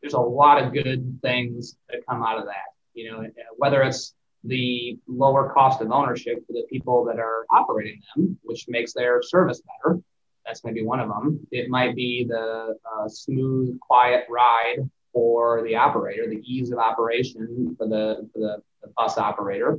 there's 0.00 0.14
a 0.14 0.20
lot 0.20 0.62
of 0.62 0.72
good 0.72 1.18
things 1.22 1.76
that 1.88 2.06
come 2.08 2.22
out 2.22 2.38
of 2.38 2.44
that. 2.44 2.74
You 2.94 3.10
know, 3.10 3.26
whether 3.56 3.82
it's 3.82 4.14
the 4.44 4.98
lower 5.08 5.52
cost 5.52 5.80
of 5.80 5.90
ownership 5.90 6.46
for 6.46 6.52
the 6.52 6.64
people 6.70 7.04
that 7.06 7.18
are 7.18 7.46
operating 7.50 8.00
them, 8.14 8.38
which 8.42 8.66
makes 8.68 8.92
their 8.92 9.22
service 9.22 9.60
better. 9.82 10.00
That's 10.46 10.64
maybe 10.64 10.84
one 10.84 11.00
of 11.00 11.08
them. 11.08 11.46
It 11.50 11.68
might 11.68 11.96
be 11.96 12.24
the 12.24 12.76
uh, 12.84 13.08
smooth, 13.08 13.78
quiet 13.80 14.24
ride 14.30 14.88
for 15.12 15.62
the 15.64 15.74
operator, 15.76 16.28
the 16.28 16.42
ease 16.44 16.70
of 16.70 16.78
operation 16.78 17.74
for 17.76 17.88
the, 17.88 18.28
for 18.32 18.38
the, 18.38 18.62
the 18.82 18.92
bus 18.96 19.18
operator. 19.18 19.78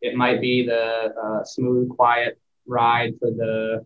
It 0.00 0.14
might 0.16 0.40
be 0.40 0.64
the 0.64 1.14
uh, 1.22 1.44
smooth, 1.44 1.88
quiet 1.90 2.38
ride 2.66 3.14
for 3.20 3.30
the 3.30 3.84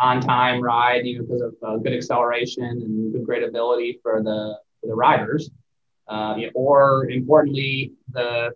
on-time 0.00 0.60
ride, 0.62 1.06
you 1.06 1.18
know, 1.18 1.24
because 1.24 1.42
of 1.42 1.54
uh, 1.62 1.76
good 1.76 1.92
acceleration 1.92 2.64
and 2.64 3.12
good 3.12 3.26
gradability 3.26 4.00
for 4.02 4.22
the 4.22 4.58
for 4.80 4.86
the 4.86 4.94
riders. 4.94 5.50
Uh, 6.08 6.36
or 6.54 7.08
importantly, 7.10 7.92
the 8.12 8.52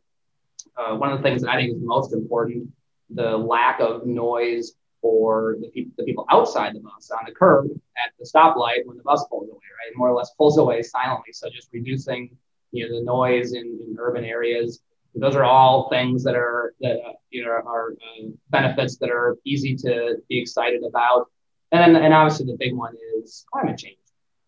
uh, 0.77 0.95
one 0.97 1.13
of 1.13 1.19
the 1.19 1.23
things 1.23 1.43
that 1.43 1.51
I 1.51 1.57
think 1.57 1.77
is 1.77 1.83
most 1.83 2.13
important, 2.13 2.69
the 3.11 3.37
lack 3.37 3.81
of 3.81 4.07
noise 4.07 4.73
for 5.03 5.57
the, 5.61 5.69
pe- 5.69 5.91
the 5.99 6.05
people 6.05 6.25
outside 6.31 6.75
the 6.75 6.81
bus 6.81 7.11
on 7.11 7.25
the 7.27 7.33
curb 7.33 7.69
at 7.97 8.13
the 8.19 8.25
stoplight 8.25 8.87
when 8.87 8.97
the 8.97 9.03
bus 9.03 9.27
pulls 9.29 9.51
away, 9.51 9.59
right? 9.59 9.97
More 9.97 10.09
or 10.09 10.17
less 10.17 10.31
pulls 10.39 10.57
away 10.59 10.83
silently. 10.83 11.33
So 11.33 11.51
just 11.51 11.69
reducing, 11.73 12.35
you 12.71 12.89
know, 12.89 12.99
the 12.99 13.05
noise 13.05 13.53
in, 13.53 13.79
in 13.87 13.97
urban 13.99 14.25
areas. 14.25 14.81
Those 15.15 15.37
are 15.37 15.45
all 15.45 15.91
things 15.91 16.25
that 16.25 16.37
are 16.37 16.73
that 16.81 16.97
you 17.29 17.45
know 17.45 17.51
are 17.51 17.93
uh, 17.93 18.29
benefits 18.49 18.97
that 18.97 19.11
are 19.11 19.37
easy 19.45 19.77
to 19.77 20.17
be 20.31 20.41
excited 20.41 20.83
about. 20.89 21.27
And 21.71 21.97
and 21.99 22.15
obviously 22.15 22.47
the 22.47 22.57
big 22.59 22.75
one 22.75 22.95
is 23.19 23.45
climate 23.53 23.77
change. 23.77 23.99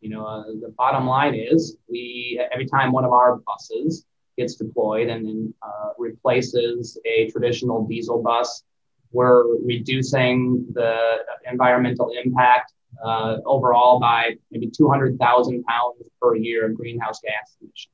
You 0.00 0.11
know, 0.11 0.25
uh, 0.25 0.44
the 0.61 0.73
bottom 0.78 1.06
line 1.06 1.34
is 1.34 1.76
we 1.88 2.40
every 2.50 2.66
time 2.66 2.92
one 2.92 3.04
of 3.04 3.12
our 3.12 3.37
buses 3.46 4.06
gets 4.38 4.54
deployed 4.56 5.08
and 5.08 5.26
then 5.26 5.54
uh, 5.62 5.90
replaces 5.99 6.99
a 7.04 7.30
traditional 7.30 7.87
diesel 7.87 8.23
bus 8.23 8.62
we're 9.14 9.56
reducing 9.64 10.66
the 10.73 11.16
environmental 11.50 12.11
impact 12.23 12.73
uh, 13.02 13.38
overall 13.47 14.00
by 14.00 14.35
maybe 14.50 14.71
200,000 14.71 15.64
pounds 15.64 15.97
per 16.21 16.37
year 16.37 16.66
of 16.66 16.75
greenhouse 16.75 17.21
gas 17.21 17.56
emissions. 17.61 17.90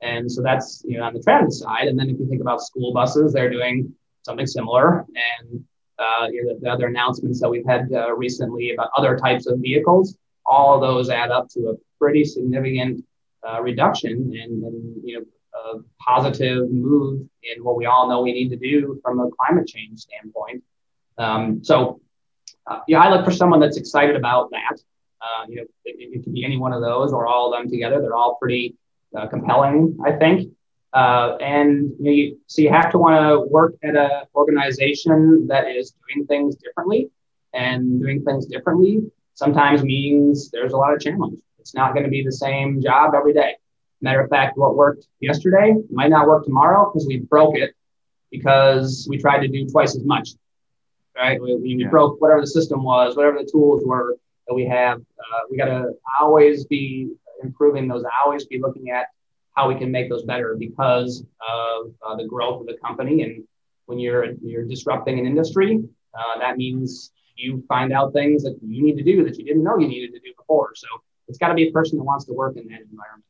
And 0.00 0.30
so 0.30 0.42
that's 0.42 0.82
you 0.86 0.98
know 0.98 1.04
on 1.04 1.14
the 1.14 1.20
transit 1.20 1.64
side. 1.64 1.88
And 1.88 1.98
then 1.98 2.10
if 2.10 2.18
you 2.18 2.28
think 2.28 2.40
about 2.40 2.60
school 2.60 2.92
buses, 2.92 3.32
they're 3.32 3.50
doing 3.50 3.94
something 4.22 4.46
similar. 4.46 5.06
And 5.40 5.64
uh, 5.98 6.26
you 6.30 6.44
know, 6.44 6.54
the, 6.54 6.60
the, 6.60 6.70
other 6.70 6.86
announcements 6.88 7.40
that 7.40 7.48
we've 7.48 7.66
had 7.66 7.88
uh, 7.92 8.12
recently 8.14 8.72
about 8.72 8.90
other 8.96 9.16
types 9.16 9.46
of 9.46 9.60
vehicles, 9.60 10.16
all 10.44 10.74
of 10.74 10.80
those 10.80 11.08
add 11.08 11.30
up 11.30 11.48
to 11.50 11.68
a 11.70 11.74
pretty 11.98 12.24
significant 12.24 13.04
uh, 13.48 13.62
reduction 13.62 14.12
in, 14.12 14.50
in 14.64 15.00
you 15.04 15.18
know 15.18 15.24
a 15.54 15.78
positive 16.00 16.70
move 16.70 17.26
in 17.42 17.62
what 17.62 17.76
we 17.76 17.86
all 17.86 18.08
know 18.08 18.22
we 18.22 18.32
need 18.32 18.48
to 18.50 18.56
do 18.56 19.00
from 19.02 19.20
a 19.20 19.30
climate 19.30 19.66
change 19.66 20.00
standpoint. 20.00 20.62
Um, 21.18 21.62
so, 21.62 22.00
uh, 22.66 22.80
yeah, 22.88 23.00
I 23.00 23.10
look 23.10 23.24
for 23.24 23.30
someone 23.30 23.60
that's 23.60 23.76
excited 23.76 24.16
about 24.16 24.50
that. 24.50 24.78
Uh, 25.20 25.46
you 25.48 25.56
know, 25.56 25.62
it, 25.84 26.16
it, 26.16 26.22
can 26.22 26.32
be 26.32 26.44
any 26.44 26.58
one 26.58 26.72
of 26.72 26.82
those 26.82 27.12
or 27.12 27.26
all 27.26 27.52
of 27.52 27.58
them 27.58 27.70
together. 27.70 28.00
They're 28.00 28.16
all 28.16 28.36
pretty 28.40 28.76
uh, 29.16 29.26
compelling, 29.28 29.96
I 30.04 30.12
think. 30.12 30.52
Uh, 30.92 31.36
and 31.40 31.90
you 31.98 32.04
know, 32.04 32.10
you, 32.10 32.38
so 32.46 32.62
you 32.62 32.70
have 32.70 32.90
to 32.92 32.98
want 32.98 33.20
to 33.20 33.40
work 33.50 33.74
at 33.82 33.96
an 33.96 34.10
organization 34.34 35.46
that 35.48 35.68
is 35.68 35.94
doing 36.06 36.26
things 36.26 36.56
differently, 36.56 37.10
and 37.52 38.00
doing 38.00 38.22
things 38.24 38.46
differently 38.46 39.02
sometimes 39.34 39.82
means 39.82 40.50
there's 40.50 40.72
a 40.72 40.76
lot 40.76 40.94
of 40.94 41.00
challenge. 41.00 41.38
It's 41.58 41.74
not 41.74 41.94
going 41.94 42.04
to 42.04 42.10
be 42.10 42.22
the 42.22 42.32
same 42.32 42.80
job 42.80 43.14
every 43.14 43.32
day. 43.32 43.56
Matter 44.04 44.20
of 44.20 44.28
fact, 44.28 44.58
what 44.58 44.76
worked 44.76 45.06
yesterday 45.20 45.74
might 45.90 46.10
not 46.10 46.26
work 46.28 46.44
tomorrow 46.44 46.90
because 46.92 47.06
we 47.06 47.20
broke 47.20 47.56
it 47.56 47.74
because 48.30 49.06
we 49.08 49.16
tried 49.16 49.38
to 49.38 49.48
do 49.48 49.66
twice 49.66 49.96
as 49.96 50.04
much. 50.04 50.28
Right? 51.16 51.40
We, 51.40 51.56
we 51.56 51.76
yeah. 51.76 51.88
broke 51.88 52.20
whatever 52.20 52.42
the 52.42 52.46
system 52.46 52.82
was, 52.82 53.16
whatever 53.16 53.38
the 53.38 53.48
tools 53.50 53.82
were 53.82 54.18
that 54.46 54.52
we 54.52 54.66
have. 54.66 54.98
Uh, 54.98 55.40
we 55.50 55.56
got 55.56 55.66
to 55.66 55.94
always 56.20 56.66
be 56.66 57.14
improving 57.42 57.88
those, 57.88 58.04
always 58.22 58.44
be 58.44 58.60
looking 58.60 58.90
at 58.90 59.06
how 59.54 59.68
we 59.68 59.74
can 59.74 59.90
make 59.90 60.10
those 60.10 60.24
better 60.24 60.54
because 60.58 61.24
of 61.40 61.94
uh, 62.06 62.14
the 62.16 62.26
growth 62.26 62.60
of 62.60 62.66
the 62.66 62.76
company. 62.84 63.22
And 63.22 63.44
when 63.86 63.98
you're 63.98 64.32
you're 64.42 64.66
disrupting 64.66 65.18
an 65.18 65.24
industry, 65.24 65.82
uh, 66.12 66.38
that 66.40 66.58
means 66.58 67.10
you 67.36 67.64
find 67.68 67.90
out 67.90 68.12
things 68.12 68.42
that 68.42 68.58
you 68.60 68.82
need 68.82 68.98
to 68.98 69.02
do 69.02 69.24
that 69.24 69.38
you 69.38 69.46
didn't 69.46 69.64
know 69.64 69.78
you 69.78 69.88
needed 69.88 70.12
to 70.12 70.20
do 70.20 70.34
before. 70.36 70.72
So 70.74 70.88
it's 71.26 71.38
got 71.38 71.48
to 71.48 71.54
be 71.54 71.68
a 71.68 71.72
person 71.72 71.96
that 71.96 72.04
wants 72.04 72.26
to 72.26 72.34
work 72.34 72.58
in 72.58 72.68
that 72.68 72.82
environment 72.82 73.23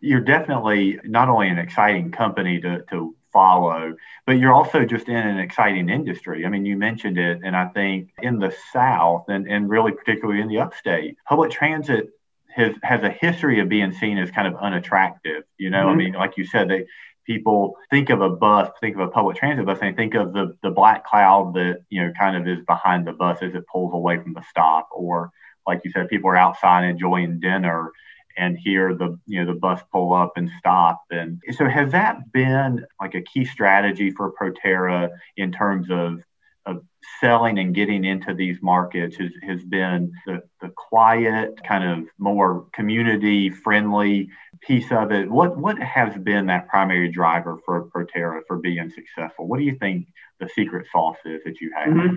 you're 0.00 0.20
definitely 0.20 0.98
not 1.04 1.28
only 1.28 1.48
an 1.48 1.58
exciting 1.58 2.10
company 2.10 2.60
to, 2.60 2.82
to 2.90 3.14
follow, 3.32 3.94
but 4.26 4.38
you're 4.38 4.52
also 4.52 4.84
just 4.84 5.08
in 5.08 5.16
an 5.16 5.38
exciting 5.38 5.88
industry. 5.88 6.44
I 6.46 6.48
mean, 6.48 6.64
you 6.64 6.76
mentioned 6.76 7.18
it, 7.18 7.40
and 7.44 7.56
I 7.56 7.66
think 7.66 8.10
in 8.22 8.38
the 8.38 8.54
South 8.72 9.24
and, 9.28 9.46
and 9.46 9.68
really 9.68 9.92
particularly 9.92 10.40
in 10.40 10.48
the 10.48 10.58
upstate, 10.58 11.16
public 11.28 11.50
transit 11.50 12.10
has, 12.48 12.74
has 12.82 13.02
a 13.02 13.10
history 13.10 13.60
of 13.60 13.68
being 13.68 13.92
seen 13.92 14.18
as 14.18 14.30
kind 14.30 14.48
of 14.48 14.56
unattractive. 14.56 15.44
You 15.58 15.70
know, 15.70 15.86
mm-hmm. 15.86 15.88
I 15.88 15.94
mean, 15.94 16.12
like 16.14 16.36
you 16.36 16.46
said, 16.46 16.68
they 16.68 16.86
people 17.26 17.76
think 17.90 18.08
of 18.08 18.22
a 18.22 18.30
bus, 18.30 18.70
think 18.80 18.96
of 18.96 19.02
a 19.02 19.08
public 19.08 19.36
transit 19.36 19.66
bus, 19.66 19.78
and 19.82 19.94
think 19.96 20.14
of 20.14 20.32
the 20.32 20.56
the 20.62 20.70
black 20.70 21.06
cloud 21.06 21.54
that 21.54 21.82
you 21.90 22.02
know 22.02 22.12
kind 22.18 22.36
of 22.36 22.48
is 22.48 22.64
behind 22.66 23.06
the 23.06 23.12
bus 23.12 23.38
as 23.42 23.54
it 23.54 23.64
pulls 23.70 23.92
away 23.94 24.18
from 24.18 24.32
the 24.32 24.42
stop, 24.48 24.88
or 24.92 25.30
like 25.66 25.82
you 25.84 25.92
said, 25.92 26.08
people 26.08 26.30
are 26.30 26.36
outside 26.36 26.84
enjoying 26.84 27.38
dinner 27.38 27.92
and 28.38 28.56
hear 28.56 28.94
the 28.94 29.18
you 29.26 29.44
know 29.44 29.52
the 29.52 29.58
bus 29.58 29.80
pull 29.92 30.12
up 30.14 30.32
and 30.36 30.50
stop. 30.58 31.02
And 31.10 31.42
so 31.56 31.68
has 31.68 31.92
that 31.92 32.32
been 32.32 32.86
like 33.00 33.14
a 33.14 33.22
key 33.22 33.44
strategy 33.44 34.10
for 34.10 34.32
Proterra 34.32 35.10
in 35.36 35.52
terms 35.52 35.88
of 35.90 36.20
of 36.66 36.82
selling 37.20 37.58
and 37.58 37.74
getting 37.74 38.04
into 38.04 38.34
these 38.34 38.58
markets? 38.62 39.16
Has, 39.16 39.30
has 39.42 39.64
been 39.64 40.12
the, 40.26 40.42
the 40.60 40.68
quiet 40.76 41.62
kind 41.64 41.84
of 41.84 42.08
more 42.18 42.66
community 42.72 43.50
friendly 43.50 44.28
piece 44.60 44.90
of 44.92 45.12
it? 45.12 45.30
What 45.30 45.56
what 45.56 45.78
has 45.78 46.16
been 46.18 46.46
that 46.46 46.68
primary 46.68 47.10
driver 47.10 47.58
for 47.64 47.88
Proterra 47.90 48.42
for 48.46 48.58
being 48.58 48.90
successful? 48.90 49.48
What 49.48 49.58
do 49.58 49.64
you 49.64 49.76
think 49.76 50.06
the 50.40 50.48
secret 50.54 50.86
sauce 50.92 51.18
is 51.24 51.42
that 51.44 51.60
you 51.60 51.72
have? 51.76 51.88
Mm-hmm. 51.88 52.14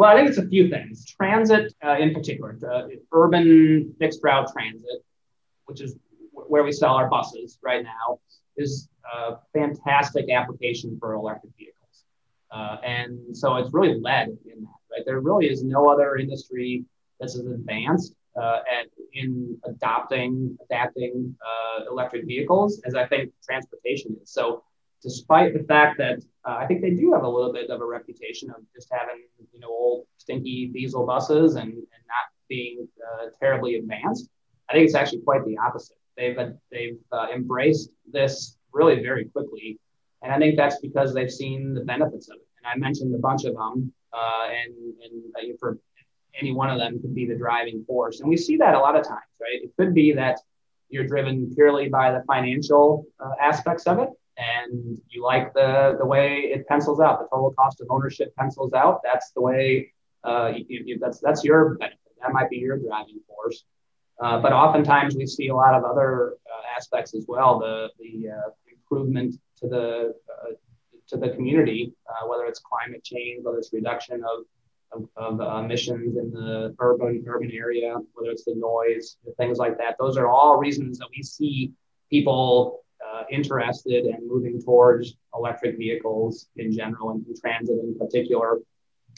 Well, 0.00 0.08
I 0.08 0.16
think 0.16 0.30
it's 0.30 0.38
a 0.38 0.48
few 0.48 0.70
things. 0.70 1.04
Transit, 1.04 1.74
uh, 1.84 1.98
in 1.98 2.14
particular, 2.14 2.56
uh, 2.66 2.84
urban 3.12 3.94
fixed 3.98 4.20
route 4.22 4.50
transit, 4.50 5.04
which 5.66 5.82
is 5.82 5.94
where 6.32 6.64
we 6.64 6.72
sell 6.72 6.94
our 6.94 7.06
buses 7.06 7.58
right 7.62 7.84
now, 7.84 8.18
is 8.56 8.88
a 9.14 9.34
fantastic 9.52 10.30
application 10.30 10.96
for 10.98 11.12
electric 11.12 11.52
vehicles. 11.58 12.04
Uh, 12.50 12.78
and 12.82 13.36
so 13.36 13.56
it's 13.56 13.74
really 13.74 14.00
led 14.00 14.28
in 14.28 14.62
that, 14.62 14.80
right? 14.90 15.02
There 15.04 15.20
really 15.20 15.50
is 15.50 15.62
no 15.62 15.90
other 15.90 16.16
industry 16.16 16.86
that's 17.20 17.38
as 17.38 17.44
advanced 17.44 18.14
uh, 18.40 18.60
at, 18.72 18.86
in 19.12 19.58
adopting, 19.66 20.56
adapting 20.64 21.36
uh, 21.44 21.90
electric 21.90 22.24
vehicles 22.24 22.80
as 22.86 22.94
I 22.94 23.04
think 23.04 23.34
transportation 23.44 24.16
is. 24.22 24.30
So 24.30 24.64
despite 25.02 25.54
the 25.54 25.64
fact 25.64 25.98
that 25.98 26.18
uh, 26.44 26.56
I 26.56 26.66
think 26.66 26.80
they 26.80 26.90
do 26.90 27.12
have 27.12 27.22
a 27.22 27.28
little 27.28 27.52
bit 27.52 27.70
of 27.70 27.80
a 27.80 27.86
reputation 27.86 28.50
of 28.50 28.56
just 28.74 28.88
having, 28.90 29.22
you 29.52 29.60
know, 29.60 29.68
old 29.68 30.06
stinky 30.16 30.70
diesel 30.72 31.06
buses 31.06 31.56
and, 31.56 31.72
and 31.72 32.02
not 32.06 32.26
being 32.48 32.86
uh, 33.06 33.26
terribly 33.38 33.76
advanced. 33.76 34.28
I 34.68 34.72
think 34.72 34.86
it's 34.86 34.94
actually 34.94 35.20
quite 35.20 35.44
the 35.44 35.58
opposite. 35.58 35.96
They've 36.16 36.38
uh, 36.38 36.50
they've 36.70 36.98
uh, 37.12 37.26
embraced 37.34 37.90
this 38.10 38.56
really 38.72 39.02
very 39.02 39.26
quickly, 39.26 39.78
and 40.22 40.32
I 40.32 40.38
think 40.38 40.56
that's 40.56 40.78
because 40.80 41.14
they've 41.14 41.30
seen 41.30 41.74
the 41.74 41.80
benefits 41.80 42.28
of 42.28 42.36
it. 42.36 42.46
And 42.58 42.72
I 42.72 42.76
mentioned 42.76 43.14
a 43.14 43.18
bunch 43.18 43.44
of 43.44 43.54
them, 43.54 43.92
uh, 44.12 44.46
and 44.48 44.74
and 45.02 45.52
uh, 45.52 45.56
for 45.58 45.78
any 46.38 46.52
one 46.52 46.70
of 46.70 46.78
them 46.78 47.00
could 47.00 47.14
be 47.14 47.26
the 47.26 47.36
driving 47.36 47.84
force. 47.84 48.20
And 48.20 48.28
we 48.28 48.36
see 48.36 48.56
that 48.58 48.74
a 48.74 48.78
lot 48.78 48.96
of 48.96 49.06
times, 49.06 49.20
right? 49.40 49.62
It 49.62 49.72
could 49.76 49.94
be 49.94 50.12
that 50.12 50.38
you're 50.88 51.06
driven 51.06 51.52
purely 51.54 51.88
by 51.88 52.12
the 52.12 52.22
financial 52.26 53.06
aspects 53.40 53.86
of 53.86 53.98
it 53.98 54.08
and 54.40 54.98
you 55.08 55.22
like 55.22 55.52
the 55.54 55.96
the 55.98 56.06
way 56.06 56.50
it 56.54 56.66
pencils 56.66 57.00
out, 57.00 57.20
the 57.20 57.26
total 57.26 57.52
cost 57.52 57.80
of 57.80 57.86
ownership 57.90 58.34
pencils 58.36 58.72
out. 58.72 59.00
That's 59.04 59.30
the 59.32 59.40
way 59.40 59.92
uh, 60.24 60.52
you, 60.56 60.82
you, 60.86 60.98
that's 60.98 61.18
that's 61.20 61.44
your 61.44 61.74
benefit. 61.74 61.98
That 62.20 62.32
might 62.32 62.50
be 62.50 62.56
your 62.56 62.78
driving 62.78 63.20
force. 63.28 63.64
Uh, 64.20 64.38
but 64.40 64.52
oftentimes 64.52 65.16
we 65.16 65.26
see 65.26 65.48
a 65.48 65.54
lot 65.54 65.74
of 65.74 65.84
other 65.84 66.34
uh, 66.46 66.76
aspects 66.76 67.14
as 67.14 67.24
well. 67.26 67.58
The 67.58 67.90
the 67.98 68.30
uh, 68.30 68.50
improvement 68.70 69.36
to 69.58 69.68
the 69.68 70.14
uh, 70.28 70.52
to 71.08 71.16
the 71.16 71.30
community, 71.30 71.92
uh, 72.08 72.26
whether 72.28 72.44
it's 72.44 72.60
climate 72.60 73.02
change, 73.02 73.44
whether 73.44 73.58
it's 73.58 73.72
reduction 73.72 74.22
of 74.24 74.44
of, 74.92 75.08
of 75.16 75.64
emissions 75.64 76.16
in 76.16 76.30
the 76.30 76.74
urban 76.80 77.24
urban 77.26 77.50
area, 77.52 77.96
whether 78.14 78.30
it's 78.30 78.44
the 78.44 78.54
noise, 78.54 79.16
things 79.36 79.58
like 79.58 79.78
that. 79.78 79.96
Those 79.98 80.16
are 80.16 80.28
all 80.28 80.56
reasons 80.56 80.98
that 80.98 81.08
we 81.16 81.22
see 81.22 81.72
people 82.10 82.84
uh, 83.06 83.22
interested 83.30 84.04
and 84.06 84.26
moving 84.26 84.60
towards 84.62 85.16
electric 85.34 85.76
vehicles 85.78 86.48
in 86.56 86.72
general 86.72 87.10
and 87.10 87.24
transit 87.40 87.78
in 87.82 87.96
particular. 87.98 88.58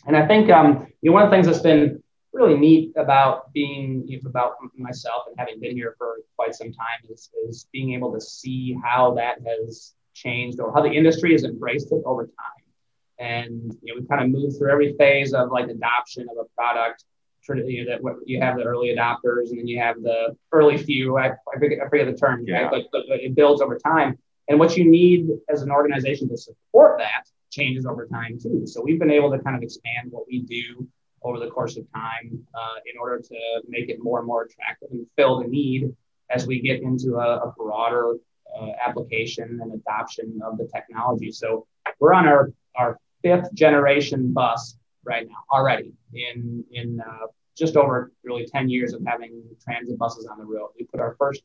And 0.06 0.16
I 0.16 0.26
think 0.26 0.50
um, 0.50 0.86
you 1.00 1.10
know, 1.10 1.14
one 1.14 1.24
of 1.24 1.30
the 1.30 1.36
things 1.36 1.46
that's 1.46 1.60
been 1.60 2.02
really 2.32 2.56
neat 2.56 2.92
about 2.96 3.52
being 3.52 4.08
about 4.26 4.54
myself 4.76 5.24
and 5.28 5.38
having 5.38 5.60
been 5.60 5.76
here 5.76 5.94
for 5.98 6.16
quite 6.36 6.54
some 6.54 6.72
time 6.72 7.10
is, 7.10 7.30
is 7.46 7.68
being 7.72 7.92
able 7.92 8.12
to 8.12 8.20
see 8.20 8.76
how 8.82 9.14
that 9.14 9.38
has 9.46 9.94
changed 10.14 10.60
or 10.60 10.72
how 10.72 10.82
the 10.82 10.90
industry 10.90 11.32
has 11.32 11.44
embraced 11.44 11.92
it 11.92 12.02
over 12.04 12.24
time. 12.24 12.64
And 13.18 13.76
you 13.82 13.94
know, 13.94 14.00
we 14.00 14.06
kind 14.06 14.22
of 14.22 14.30
moved 14.30 14.58
through 14.58 14.72
every 14.72 14.94
phase 14.94 15.34
of 15.34 15.50
like 15.50 15.68
adoption 15.68 16.26
of 16.30 16.38
a 16.38 16.48
product. 16.56 17.04
You 17.48 17.84
know, 17.84 17.98
that 17.98 18.20
you 18.24 18.40
have 18.40 18.56
the 18.56 18.62
early 18.62 18.94
adopters, 18.94 19.50
and 19.50 19.58
then 19.58 19.66
you 19.66 19.80
have 19.80 20.00
the 20.02 20.36
early 20.52 20.76
few. 20.76 21.18
I, 21.18 21.30
I, 21.30 21.58
forget, 21.58 21.78
I 21.84 21.88
forget 21.88 22.06
the 22.06 22.14
term, 22.14 22.44
yeah. 22.46 22.62
right? 22.62 22.70
But, 22.70 22.82
but, 22.92 23.02
but 23.08 23.20
it 23.20 23.34
builds 23.34 23.60
over 23.60 23.78
time. 23.78 24.18
And 24.48 24.58
what 24.58 24.76
you 24.76 24.84
need 24.84 25.28
as 25.48 25.62
an 25.62 25.70
organization 25.70 26.28
to 26.28 26.36
support 26.36 26.98
that 26.98 27.24
changes 27.50 27.86
over 27.86 28.06
time 28.06 28.38
too. 28.40 28.66
So 28.66 28.80
we've 28.82 28.98
been 28.98 29.10
able 29.10 29.30
to 29.30 29.38
kind 29.38 29.56
of 29.56 29.62
expand 29.62 30.10
what 30.10 30.24
we 30.26 30.42
do 30.42 30.88
over 31.22 31.38
the 31.38 31.48
course 31.48 31.76
of 31.76 31.84
time 31.92 32.44
uh, 32.54 32.78
in 32.92 32.98
order 33.00 33.20
to 33.20 33.62
make 33.68 33.88
it 33.88 34.02
more 34.02 34.18
and 34.18 34.26
more 34.26 34.42
attractive 34.42 34.88
and 34.90 35.06
fill 35.16 35.40
the 35.40 35.48
need 35.48 35.94
as 36.30 36.46
we 36.46 36.60
get 36.60 36.82
into 36.82 37.16
a, 37.16 37.38
a 37.38 37.54
broader 37.56 38.14
uh, 38.58 38.70
application 38.84 39.60
and 39.62 39.72
adoption 39.72 40.40
of 40.44 40.58
the 40.58 40.68
technology. 40.74 41.30
So 41.30 41.66
we're 42.00 42.12
on 42.12 42.26
our, 42.26 42.52
our 42.74 42.98
fifth 43.22 43.52
generation 43.54 44.32
bus 44.32 44.76
right 45.04 45.26
now 45.26 45.36
already 45.52 45.92
in, 46.12 46.64
in 46.72 47.00
uh, 47.00 47.26
just 47.56 47.76
over 47.76 48.12
really 48.24 48.46
10 48.46 48.68
years 48.68 48.92
of 48.92 49.02
having 49.06 49.42
transit 49.62 49.98
buses 49.98 50.26
on 50.26 50.38
the 50.38 50.44
road. 50.44 50.70
We 50.78 50.84
put 50.84 51.00
our 51.00 51.16
first 51.18 51.42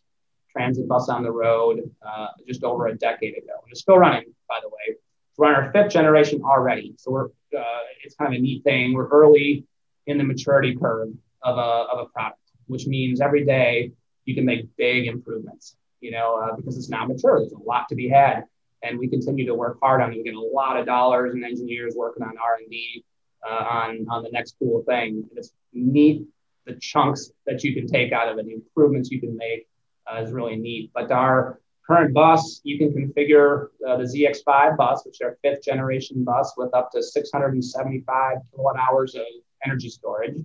transit 0.52 0.88
bus 0.88 1.10
on 1.10 1.24
the 1.24 1.32
road 1.32 1.92
uh, 2.06 2.28
just 2.48 2.64
over 2.64 2.88
a 2.88 2.96
decade 2.96 3.38
ago. 3.38 3.54
And 3.64 3.72
it's 3.72 3.82
still 3.82 3.98
running, 3.98 4.34
by 4.48 4.60
the 4.62 4.70
way. 4.70 4.98
We're 5.38 5.48
on 5.48 5.56
our 5.56 5.72
fifth 5.72 5.92
generation 5.92 6.42
already. 6.44 6.96
So 6.98 7.12
we're 7.12 7.26
uh, 7.26 7.84
it's 8.04 8.16
kind 8.16 8.34
of 8.34 8.38
a 8.38 8.42
neat 8.42 8.64
thing. 8.64 8.94
We're 8.94 9.08
early 9.08 9.66
in 10.08 10.18
the 10.18 10.24
maturity 10.24 10.76
curve 10.76 11.10
of 11.44 11.58
a, 11.58 11.62
of 11.62 12.00
a 12.00 12.06
product, 12.06 12.40
which 12.66 12.88
means 12.88 13.22
every 13.22 13.46
day 13.46 13.92
you 14.26 14.36
can 14.36 14.46
make 14.46 14.68
big 14.78 15.08
improvements, 15.08 15.76
you 16.02 16.12
know, 16.12 16.36
uh, 16.36 16.56
because 16.56 16.78
it's 16.78 16.90
not 16.90 17.08
mature. 17.08 17.40
There's 17.40 17.54
a 17.54 17.58
lot 17.58 17.88
to 17.90 17.96
be 17.96 18.10
had. 18.10 18.46
And 18.84 19.00
we 19.00 19.08
continue 19.08 19.46
to 19.46 19.56
work 19.56 19.78
hard 19.82 20.02
on 20.02 20.12
it. 20.12 20.18
We 20.18 20.24
get 20.24 20.36
a 20.36 20.40
lot 20.40 20.78
of 20.78 20.86
dollars 20.86 21.34
and 21.34 21.44
engineers 21.44 21.94
working 21.96 22.24
on 22.24 22.38
R&D 22.38 23.04
uh, 23.48 23.54
on, 23.54 24.06
on 24.10 24.24
the 24.24 24.30
next 24.32 24.56
cool 24.60 24.84
thing. 24.84 25.26
It's 25.36 25.52
neat, 25.74 26.26
the 26.66 26.76
chunks 26.76 27.32
that 27.46 27.64
you 27.64 27.74
can 27.74 27.88
take 27.88 28.12
out 28.12 28.30
of 28.30 28.38
it, 28.38 28.46
the 28.46 28.54
improvements 28.54 29.10
you 29.10 29.20
can 29.20 29.36
make 29.36 29.68
uh, 30.12 30.22
is 30.22 30.32
really 30.32 30.56
neat. 30.56 30.92
But 30.94 31.12
our 31.12 31.60
current 31.86 32.14
bus, 32.14 32.62
you 32.64 32.78
can 32.78 32.94
configure 32.94 33.68
uh, 33.88 33.98
the 33.98 34.04
ZX5 34.04 34.78
bus, 34.78 35.06
which 35.06 35.16
is 35.16 35.22
our 35.22 35.38
fifth 35.42 35.64
generation 35.64 36.24
bus 36.24 36.54
with 36.58 36.74
up 36.74 36.92
to 36.92 37.02
675 37.02 38.38
kilowatt 38.52 38.76
hours 38.78 39.16
of 39.16 39.24
energy 39.66 39.90
storage. 39.90 40.38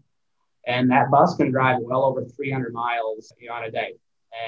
And 0.66 0.90
that 0.90 1.10
bus 1.10 1.34
can 1.34 1.50
drive 1.50 1.78
well 1.80 2.04
over 2.04 2.24
300 2.24 2.72
miles 2.72 3.32
on 3.52 3.64
a 3.64 3.70
day. 3.70 3.94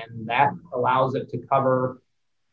And 0.09 0.29
that 0.29 0.51
allows 0.73 1.17
it 1.17 1.29
to 1.31 1.39
cover, 1.39 2.01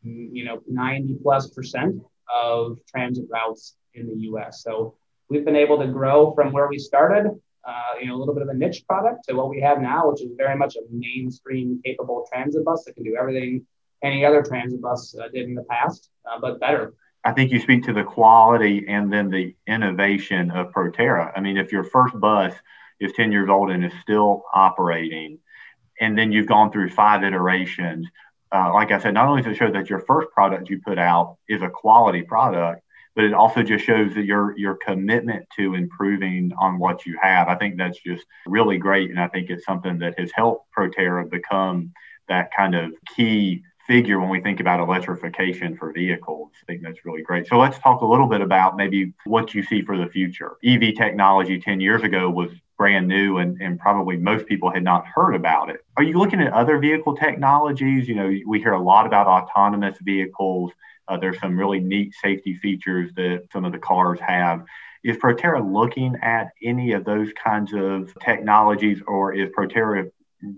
you 0.01 0.43
know, 0.43 0.61
90 0.67 1.19
plus 1.21 1.47
percent 1.51 2.01
of 2.33 2.79
transit 2.87 3.25
routes 3.29 3.75
in 3.93 4.07
the 4.07 4.15
US. 4.31 4.63
So 4.63 4.95
we've 5.31 5.45
been 5.45 5.55
able 5.55 5.79
to 5.79 5.87
grow 5.87 6.33
from 6.35 6.51
where 6.51 6.67
we 6.67 6.77
started, 6.77 7.31
uh, 7.65 7.93
you 7.99 8.07
know, 8.07 8.15
a 8.15 8.19
little 8.19 8.33
bit 8.33 8.43
of 8.43 8.49
a 8.49 8.53
niche 8.53 8.83
product 8.87 9.23
to 9.29 9.33
what 9.33 9.49
we 9.49 9.61
have 9.61 9.81
now, 9.81 10.09
which 10.11 10.21
is 10.21 10.31
very 10.35 10.57
much 10.57 10.75
a 10.75 10.81
mainstream 10.91 11.81
capable 11.85 12.27
transit 12.31 12.65
bus 12.65 12.83
that 12.85 12.93
can 12.93 13.03
do 13.03 13.15
everything 13.19 13.65
any 14.03 14.25
other 14.25 14.43
transit 14.43 14.81
bus 14.81 15.15
uh, 15.17 15.27
did 15.33 15.47
in 15.47 15.55
the 15.55 15.63
past, 15.63 16.09
uh, 16.29 16.39
but 16.39 16.59
better. 16.59 16.93
I 17.23 17.31
think 17.33 17.51
you 17.51 17.59
speak 17.59 17.83
to 17.83 17.93
the 17.93 18.03
quality 18.03 18.85
and 18.87 19.13
then 19.13 19.29
the 19.29 19.55
innovation 19.67 20.51
of 20.51 20.71
Proterra. 20.71 21.31
I 21.35 21.39
mean, 21.39 21.57
if 21.57 21.71
your 21.71 21.83
first 21.83 22.19
bus 22.19 22.53
is 22.99 23.13
10 23.13 23.31
years 23.31 23.47
old 23.47 23.69
and 23.69 23.85
is 23.85 23.93
still 24.01 24.43
operating, 24.53 25.37
and 25.99 26.17
then 26.17 26.31
you've 26.31 26.47
gone 26.47 26.71
through 26.71 26.89
five 26.89 27.23
iterations, 27.23 28.07
uh, 28.51 28.73
like 28.73 28.91
I 28.91 28.99
said, 28.99 29.13
not 29.13 29.27
only 29.27 29.43
it 29.43 29.55
show 29.55 29.71
that 29.71 29.89
your 29.89 29.99
first 29.99 30.29
product 30.31 30.69
you 30.69 30.81
put 30.83 30.97
out 30.97 31.37
is 31.47 31.61
a 31.61 31.69
quality 31.69 32.23
product, 32.23 32.81
but 33.15 33.25
it 33.25 33.33
also 33.33 33.63
just 33.63 33.85
shows 33.85 34.13
that 34.15 34.25
your 34.25 34.57
your 34.57 34.75
commitment 34.75 35.45
to 35.57 35.75
improving 35.75 36.51
on 36.59 36.79
what 36.79 37.05
you 37.05 37.17
have. 37.21 37.47
I 37.47 37.55
think 37.55 37.77
that's 37.77 37.99
just 37.99 38.25
really 38.45 38.77
great, 38.77 39.09
and 39.09 39.19
I 39.19 39.27
think 39.27 39.49
it's 39.49 39.65
something 39.65 39.97
that 39.99 40.19
has 40.19 40.31
helped 40.33 40.67
Proterra 40.77 41.29
become 41.29 41.91
that 42.27 42.49
kind 42.55 42.75
of 42.75 42.93
key 43.15 43.63
figure 43.87 44.19
when 44.19 44.29
we 44.29 44.39
think 44.39 44.59
about 44.59 44.79
electrification 44.79 45.75
for 45.75 45.91
vehicles. 45.91 46.51
I 46.63 46.65
think 46.65 46.81
that's 46.81 47.03
really 47.03 47.23
great. 47.23 47.47
So 47.47 47.57
let's 47.57 47.77
talk 47.79 48.01
a 48.01 48.05
little 48.05 48.27
bit 48.27 48.41
about 48.41 48.77
maybe 48.77 49.13
what 49.25 49.53
you 49.53 49.63
see 49.63 49.81
for 49.81 49.97
the 49.97 50.07
future. 50.07 50.53
EV 50.63 50.95
technology 50.95 51.59
10 51.59 51.79
years 51.81 52.03
ago 52.03 52.29
was 52.29 52.51
brand 52.81 53.07
new 53.07 53.37
and, 53.37 53.61
and 53.61 53.77
probably 53.77 54.17
most 54.17 54.47
people 54.47 54.71
had 54.71 54.83
not 54.83 55.05
heard 55.05 55.35
about 55.35 55.69
it. 55.69 55.85
Are 55.97 56.03
you 56.03 56.17
looking 56.17 56.41
at 56.41 56.51
other 56.51 56.79
vehicle 56.79 57.15
technologies? 57.15 58.07
You 58.07 58.15
know, 58.15 58.31
we 58.47 58.57
hear 58.57 58.73
a 58.73 58.81
lot 58.81 59.05
about 59.05 59.27
autonomous 59.27 59.99
vehicles. 60.01 60.71
Uh, 61.07 61.15
there's 61.15 61.39
some 61.39 61.55
really 61.55 61.79
neat 61.79 62.11
safety 62.23 62.55
features 62.55 63.11
that 63.17 63.43
some 63.53 63.65
of 63.65 63.71
the 63.71 63.77
cars 63.77 64.19
have. 64.19 64.65
Is 65.03 65.15
Proterra 65.17 65.61
looking 65.61 66.15
at 66.23 66.47
any 66.63 66.93
of 66.93 67.05
those 67.05 67.29
kinds 67.33 67.71
of 67.71 68.11
technologies, 68.19 68.99
or 69.05 69.31
is 69.31 69.49
Proterra 69.55 70.09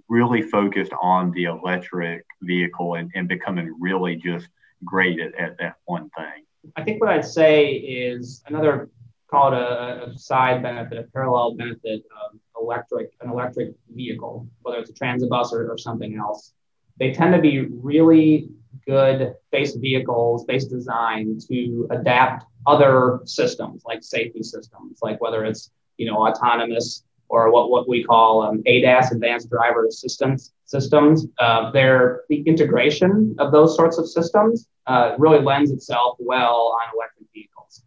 really 0.08 0.44
focused 0.44 0.94
on 1.02 1.30
the 1.32 1.44
electric 1.44 2.24
vehicle 2.42 2.96
and, 2.96 3.12
and 3.16 3.28
becoming 3.28 3.76
really 3.82 4.16
just 4.16 4.48
great 4.86 5.20
at, 5.20 5.36
at 5.36 5.58
that 5.58 5.76
one 5.84 6.10
thing. 6.18 6.46
I 6.78 6.84
think 6.86 7.02
what 7.02 7.10
I'd 7.10 7.26
say 7.26 7.74
is 7.74 8.42
another 8.48 8.90
call 9.34 9.52
it 9.52 9.58
a, 9.58 10.12
a 10.12 10.18
side 10.18 10.62
benefit, 10.62 11.00
a 11.00 11.04
parallel 11.12 11.56
benefit 11.56 12.04
of 12.22 12.40
electric 12.62 13.12
an 13.22 13.30
electric 13.32 13.70
vehicle, 13.90 14.48
whether 14.62 14.78
it's 14.78 14.92
a 14.92 14.94
transit 14.94 15.30
bus 15.30 15.52
or, 15.52 15.72
or 15.72 15.78
something 15.78 16.16
else. 16.18 16.54
They 17.00 17.12
tend 17.12 17.34
to 17.34 17.42
be 17.42 17.66
really 17.90 18.50
good 18.86 19.34
base 19.52 19.76
vehicles, 19.76 20.46
base 20.46 20.66
design 20.66 21.40
to 21.48 21.88
adapt 21.90 22.46
other 22.68 23.22
systems 23.26 23.84
like 23.86 24.04
safety 24.04 24.44
systems, 24.44 25.00
like 25.02 25.20
whether 25.20 25.44
it's 25.46 25.72
you 25.98 26.06
know 26.06 26.28
autonomous 26.28 27.04
or 27.30 27.52
what, 27.52 27.72
what 27.72 27.90
we 27.90 28.04
call 28.04 28.44
um, 28.44 28.62
ADAS, 28.68 29.12
Advanced 29.12 29.50
Driver 29.50 29.88
Assistance 29.88 30.54
Systems. 30.66 31.26
Uh, 31.40 31.72
the 31.72 32.44
integration 32.46 33.36
of 33.40 33.52
those 33.52 33.76
sorts 33.76 33.98
of 33.98 34.08
systems 34.08 34.68
uh, 34.86 35.16
really 35.18 35.40
lends 35.40 35.72
itself 35.72 36.18
well 36.20 36.78
on 36.80 36.96
electric 36.96 37.13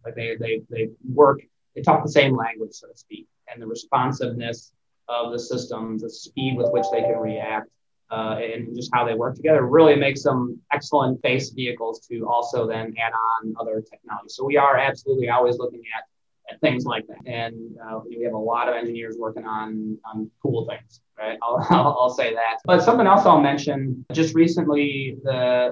Like 0.03 0.15
they, 0.15 0.35
they, 0.39 0.61
they 0.69 0.89
work, 1.07 1.41
they 1.75 1.81
talk 1.81 2.03
the 2.03 2.11
same 2.11 2.35
language, 2.35 2.73
so 2.73 2.87
to 2.87 2.97
speak, 2.97 3.27
and 3.51 3.61
the 3.61 3.67
responsiveness 3.67 4.73
of 5.07 5.31
the 5.31 5.39
systems, 5.39 6.01
the 6.01 6.09
speed 6.09 6.57
with 6.57 6.71
which 6.71 6.85
they 6.91 7.01
can 7.01 7.17
react, 7.17 7.69
uh, 8.09 8.39
and 8.41 8.75
just 8.75 8.89
how 8.93 9.05
they 9.05 9.13
work 9.13 9.35
together 9.35 9.65
really 9.65 9.95
makes 9.95 10.23
them 10.23 10.59
excellent 10.71 11.21
base 11.21 11.49
vehicles 11.51 11.99
to 12.07 12.25
also 12.27 12.67
then 12.67 12.93
add 12.97 13.11
on 13.13 13.53
other 13.59 13.81
technology. 13.81 14.29
So 14.29 14.45
we 14.45 14.57
are 14.57 14.77
absolutely 14.77 15.29
always 15.29 15.57
looking 15.57 15.81
at 15.97 16.03
things 16.61 16.85
like 16.85 17.05
that. 17.07 17.29
And 17.29 17.77
uh, 17.83 17.99
we 18.07 18.23
have 18.23 18.33
a 18.33 18.37
lot 18.37 18.69
of 18.69 18.75
engineers 18.75 19.15
working 19.17 19.45
on, 19.45 19.97
on 20.05 20.29
cool 20.41 20.65
things, 20.67 21.01
right? 21.17 21.37
I'll, 21.43 21.65
I'll, 21.69 21.97
I'll 21.99 22.09
say 22.09 22.33
that. 22.33 22.59
But 22.65 22.81
something 22.81 23.07
else 23.07 23.25
I'll 23.25 23.41
mention 23.41 24.05
just 24.13 24.35
recently, 24.35 25.17
the, 25.23 25.31
uh, 25.31 25.71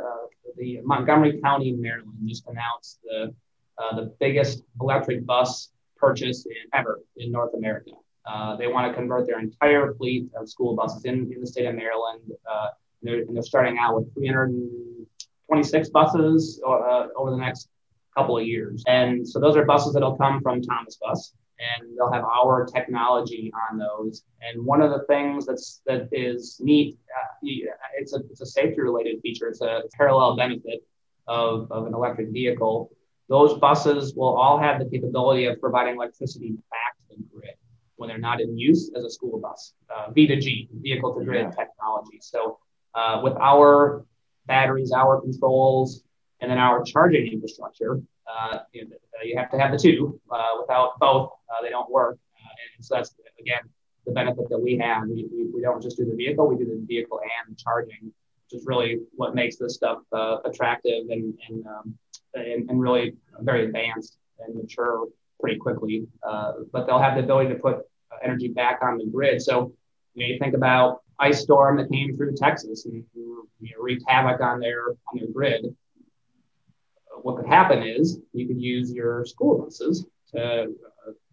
the 0.58 0.80
Montgomery 0.84 1.40
County, 1.42 1.72
Maryland 1.72 2.18
just 2.26 2.46
announced 2.48 3.00
the, 3.04 3.34
uh, 3.78 3.96
the 3.96 4.14
biggest 4.20 4.64
electric 4.82 5.26
bus 5.26 5.72
purchase 5.98 6.46
in, 6.46 6.54
ever 6.74 7.02
in 7.18 7.32
North 7.32 7.54
America. 7.54 7.92
Uh, 8.26 8.56
they 8.56 8.68
want 8.68 8.88
to 8.90 8.94
convert 8.94 9.28
their 9.28 9.40
entire 9.40 9.94
fleet 9.94 10.28
of 10.40 10.50
school 10.50 10.76
buses 10.76 11.06
in, 11.06 11.32
in 11.34 11.42
the 11.42 11.48
state 11.48 11.66
of 11.66 11.76
Maryland. 11.76 12.22
Uh, 12.50 12.68
and 13.02 13.14
they're, 13.14 13.22
and 13.22 13.36
they're 13.36 13.44
starting 13.44 13.78
out 13.78 13.96
with 13.96 14.14
326 14.16 15.90
buses 15.90 16.62
uh, 16.68 17.08
over 17.16 17.32
the 17.32 17.38
next 17.38 17.70
couple 18.16 18.38
of 18.38 18.46
years. 18.46 18.84
And 18.88 19.28
so 19.28 19.40
those 19.40 19.56
are 19.56 19.66
buses 19.66 19.94
that'll 19.94 20.18
come 20.18 20.42
from 20.42 20.62
Thomas 20.62 20.98
Bus 21.02 21.34
and 21.60 21.98
they'll 21.98 22.12
have 22.12 22.24
our 22.24 22.66
technology 22.66 23.52
on 23.70 23.78
those. 23.78 24.24
And 24.42 24.66
one 24.66 24.82
of 24.82 24.92
the 24.92 25.06
things 25.06 25.46
that's 25.46 25.82
that 25.86 26.10
is 26.12 26.60
neat, 26.62 26.98
uh, 27.16 27.48
it's 27.98 28.14
a 28.14 28.20
it's 28.30 28.42
a 28.42 28.46
safety 28.46 28.82
related 28.82 29.22
feature. 29.22 29.48
It's 29.48 29.62
a 29.62 29.84
parallel 29.98 30.36
benefit 30.36 30.84
of, 31.28 31.72
of 31.72 31.88
an 31.88 31.94
electric 31.94 32.30
vehicle. 32.30 32.92
Those 33.28 33.58
buses 33.58 34.14
will 34.16 34.36
all 34.36 34.60
have 34.60 34.80
the 34.80 34.86
capability 34.86 35.46
of 35.46 35.60
providing 35.60 35.96
electricity 35.96 36.52
back 36.70 36.98
to 37.00 37.18
the 37.18 37.24
grid. 37.34 37.56
when 37.96 38.10
they're 38.10 38.18
not 38.18 38.42
in 38.42 38.58
use 38.58 38.92
as 38.96 39.04
a 39.04 39.10
school 39.10 39.40
bus, 39.40 39.74
uh, 39.90 40.12
V2G, 40.12 40.68
vehicle 40.82 41.18
to 41.18 41.24
grid 41.24 41.48
yeah. 41.50 41.52
technology. 41.52 42.20
So 42.22 42.60
uh, 42.94 43.22
with 43.24 43.34
our 43.38 44.06
batteries, 44.46 44.92
our 44.92 45.22
controls, 45.22 46.04
and 46.42 46.52
then 46.52 46.58
our 46.58 46.84
charging 46.84 47.32
infrastructure, 47.32 48.02
uh, 48.28 48.60
you, 48.74 48.88
know, 48.88 48.96
you, 49.24 49.38
have 49.38 49.50
to 49.52 49.58
have 49.58 49.72
the 49.72 49.78
two. 49.78 50.20
Uh, 50.30 50.58
without 50.60 51.00
both, 51.00 51.32
uh, 51.50 51.62
they 51.64 51.70
don't 51.70 51.90
work. 51.90 52.18
Uh, 52.36 52.78
and 52.78 52.86
so 52.86 52.96
that's 52.96 53.16
again 53.40 53.62
the 54.06 54.12
benefit 54.12 54.50
that 54.50 54.60
we 54.60 54.78
have. 54.78 55.04
We, 55.04 55.28
we, 55.32 55.46
we, 55.54 55.62
don't 55.62 55.82
just 55.82 55.98
do 55.98 56.06
the 56.06 56.16
vehicle; 56.16 56.48
we 56.48 56.58
do 56.58 56.66
the 56.66 56.86
vehicle 56.86 57.20
and 57.22 57.58
charging, 57.58 58.04
which 58.04 58.60
is 58.60 58.66
really 58.66 59.00
what 59.16 59.36
makes 59.36 59.58
this 59.58 59.76
stuff 59.76 60.00
attractive 60.44 61.06
and 61.10 61.34
and, 61.50 61.66
um, 61.68 61.98
and 62.36 62.70
and 62.70 62.80
really 62.80 63.16
very 63.40 63.66
advanced 63.66 64.18
and 64.40 64.56
mature 64.56 65.08
pretty 65.40 65.58
quickly. 65.58 66.08
Uh, 66.24 66.54
but 66.72 66.86
they'll 66.86 67.00
have 67.00 67.16
the 67.16 67.24
ability 67.24 67.50
to 67.50 67.56
put 67.56 67.80
energy 68.24 68.48
back 68.48 68.80
on 68.82 68.98
the 68.98 69.06
grid. 69.06 69.42
So 69.42 69.74
you 70.14 70.26
know, 70.26 70.34
you 70.34 70.40
think 70.40 70.56
about 70.56 71.02
ice 71.20 71.42
storm 71.42 71.78
that 71.78 71.90
came 71.90 72.16
through 72.16 72.36
Texas 72.36 72.86
and 72.86 73.04
you 73.16 73.48
know, 73.62 73.82
wreaked 73.82 74.04
havoc 74.08 74.42
on 74.42 74.60
their 74.60 74.90
on 74.90 75.20
their 75.20 75.28
grid. 75.28 75.76
What 77.22 77.38
could 77.38 77.48
happen 77.48 77.82
is 77.82 78.20
you 78.34 78.48
could 78.48 78.62
use 78.62 78.92
your 78.92 79.26
school 79.26 79.64
buses 79.64 80.06
to 80.34 80.74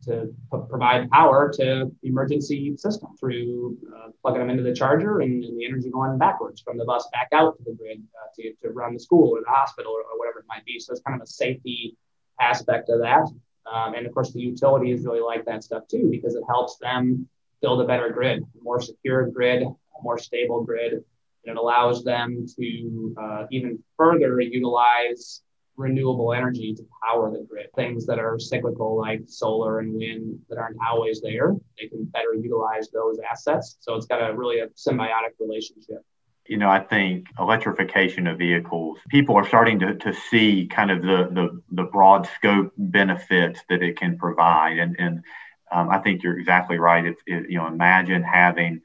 to 0.04 0.34
provide 0.68 1.10
power 1.10 1.52
to 1.54 1.90
emergency 2.02 2.76
system 2.76 3.10
through 3.18 3.76
uh, 3.96 4.08
plugging 4.20 4.40
them 4.40 4.50
into 4.50 4.62
the 4.62 4.74
charger 4.74 5.20
and, 5.20 5.44
and, 5.44 5.58
the 5.58 5.64
energy 5.64 5.90
going 5.90 6.18
backwards 6.18 6.60
from 6.60 6.76
the 6.76 6.84
bus 6.84 7.08
back 7.12 7.28
out 7.32 7.56
to 7.56 7.64
the 7.64 7.72
grid 7.72 8.02
uh, 8.16 8.28
to, 8.34 8.52
to 8.62 8.70
run 8.70 8.94
the 8.94 9.00
school 9.00 9.30
or 9.30 9.40
the 9.40 9.50
hospital 9.50 9.92
or, 9.92 10.00
or, 10.00 10.18
whatever 10.18 10.40
it 10.40 10.44
might 10.48 10.64
be. 10.64 10.78
So 10.78 10.92
it's 10.92 11.02
kind 11.02 11.20
of 11.20 11.22
a 11.22 11.30
safety 11.30 11.96
aspect 12.40 12.88
of 12.88 13.00
that. 13.00 13.28
Um, 13.72 13.94
and 13.94 14.06
of 14.06 14.12
course, 14.12 14.32
the 14.32 14.40
utilities 14.40 15.04
really 15.04 15.20
like 15.20 15.44
that 15.44 15.62
stuff 15.62 15.86
too 15.88 16.08
because 16.10 16.34
it 16.34 16.42
helps 16.48 16.76
them 16.78 17.28
build 17.60 17.80
a 17.80 17.86
better 17.86 18.10
grid, 18.10 18.44
more 18.60 18.80
secure 18.80 19.28
grid, 19.28 19.64
more 20.02 20.18
stable 20.18 20.64
grid. 20.64 20.92
And 20.94 21.04
it 21.44 21.56
allows 21.56 22.02
them 22.04 22.46
to 22.58 23.14
uh, 23.20 23.46
even 23.50 23.82
further 23.96 24.40
utilize 24.40 25.42
renewable 25.76 26.32
energy 26.32 26.74
to 26.74 26.82
power 27.02 27.30
the 27.30 27.44
grid. 27.48 27.66
Things 27.74 28.06
that 28.06 28.18
are 28.18 28.38
cyclical, 28.38 28.98
like 28.98 29.22
solar 29.26 29.80
and 29.80 29.94
wind, 29.94 30.38
that 30.48 30.58
aren't 30.58 30.76
always 30.86 31.20
there, 31.20 31.54
they 31.80 31.88
can 31.88 32.04
better 32.04 32.34
utilize 32.34 32.90
those 32.90 33.18
assets. 33.30 33.76
So 33.80 33.94
it's 33.94 34.06
got 34.06 34.18
a 34.18 34.34
really 34.34 34.60
a 34.60 34.68
symbiotic 34.68 35.32
relationship. 35.40 36.04
You 36.46 36.56
know, 36.56 36.68
I 36.68 36.80
think 36.80 37.28
electrification 37.38 38.26
of 38.26 38.38
vehicles, 38.38 38.98
people 39.08 39.36
are 39.36 39.46
starting 39.46 39.78
to, 39.78 39.94
to 39.94 40.12
see 40.12 40.66
kind 40.66 40.90
of 40.90 41.02
the, 41.02 41.28
the, 41.32 41.62
the 41.70 41.84
broad 41.84 42.28
scope 42.36 42.72
benefits 42.76 43.60
that 43.68 43.82
it 43.82 43.96
can 43.96 44.18
provide. 44.18 44.78
And, 44.78 44.96
and 44.98 45.24
um, 45.70 45.88
I 45.88 45.98
think 45.98 46.22
you're 46.22 46.38
exactly 46.38 46.78
right. 46.78 47.06
If, 47.06 47.16
if, 47.26 47.48
you 47.48 47.58
know, 47.58 47.68
imagine 47.68 48.22
having 48.22 48.80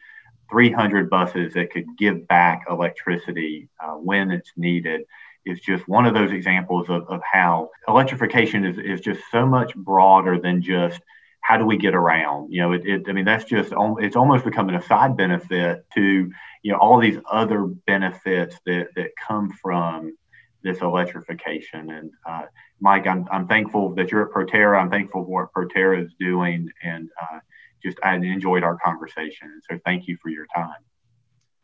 300 0.51 1.09
buses 1.09 1.53
that 1.55 1.71
could 1.71 1.97
give 1.97 2.27
back 2.27 2.65
electricity 2.69 3.69
uh, 3.83 3.93
when 3.93 4.31
it's 4.31 4.51
needed 4.55 5.01
is 5.47 5.59
just 5.59 5.87
one 5.87 6.05
of 6.05 6.13
those 6.13 6.31
examples 6.31 6.89
of, 6.89 7.07
of 7.07 7.21
how 7.29 7.69
electrification 7.87 8.65
is, 8.65 8.77
is 8.77 9.01
just 9.01 9.21
so 9.31 9.45
much 9.45 9.75
broader 9.75 10.39
than 10.39 10.61
just 10.61 10.99
how 11.41 11.57
do 11.57 11.65
we 11.65 11.77
get 11.77 11.95
around? 11.95 12.51
You 12.51 12.61
know, 12.61 12.71
it, 12.73 12.85
it 12.85 13.03
I 13.07 13.13
mean, 13.13 13.25
that's 13.25 13.45
just, 13.45 13.73
it's 13.99 14.15
almost 14.15 14.43
becoming 14.43 14.75
a 14.75 14.81
side 14.81 15.15
benefit 15.15 15.85
to 15.95 16.31
you 16.63 16.71
know 16.71 16.77
all 16.77 16.99
these 16.99 17.17
other 17.31 17.63
benefits 17.63 18.57
that 18.65 18.89
that 18.95 19.11
come 19.25 19.51
from 19.61 20.17
this 20.63 20.81
electrification. 20.81 21.91
And 21.91 22.11
uh, 22.27 22.43
Mike, 22.81 23.07
I'm, 23.07 23.25
I'm 23.31 23.47
thankful 23.47 23.95
that 23.95 24.11
you're 24.11 24.23
at 24.23 24.31
Proterra. 24.31 24.81
I'm 24.81 24.89
thankful 24.89 25.23
for 25.23 25.29
what 25.29 25.53
Proterra 25.53 26.03
is 26.03 26.11
doing, 26.19 26.69
and 26.83 27.09
uh, 27.21 27.39
just 27.83 27.97
I 28.03 28.15
enjoyed 28.15 28.63
our 28.63 28.77
conversation. 28.83 29.61
So 29.69 29.79
thank 29.85 30.07
you 30.07 30.17
for 30.21 30.29
your 30.29 30.47
time. 30.53 30.81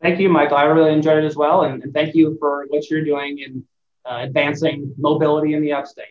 Thank 0.01 0.19
you, 0.19 0.29
Michael. 0.29 0.57
I 0.57 0.63
really 0.63 0.93
enjoyed 0.93 1.23
it 1.23 1.27
as 1.27 1.35
well, 1.35 1.63
and, 1.63 1.83
and 1.83 1.93
thank 1.93 2.15
you 2.15 2.37
for 2.39 2.65
what 2.69 2.89
you're 2.89 3.05
doing 3.05 3.39
in 3.39 3.51
uh, 3.57 3.72
Uh, 4.05 4.19
advancing 4.21 4.93
mobility 4.97 5.53
in 5.53 5.61
the 5.61 5.71
upstate. 5.71 6.01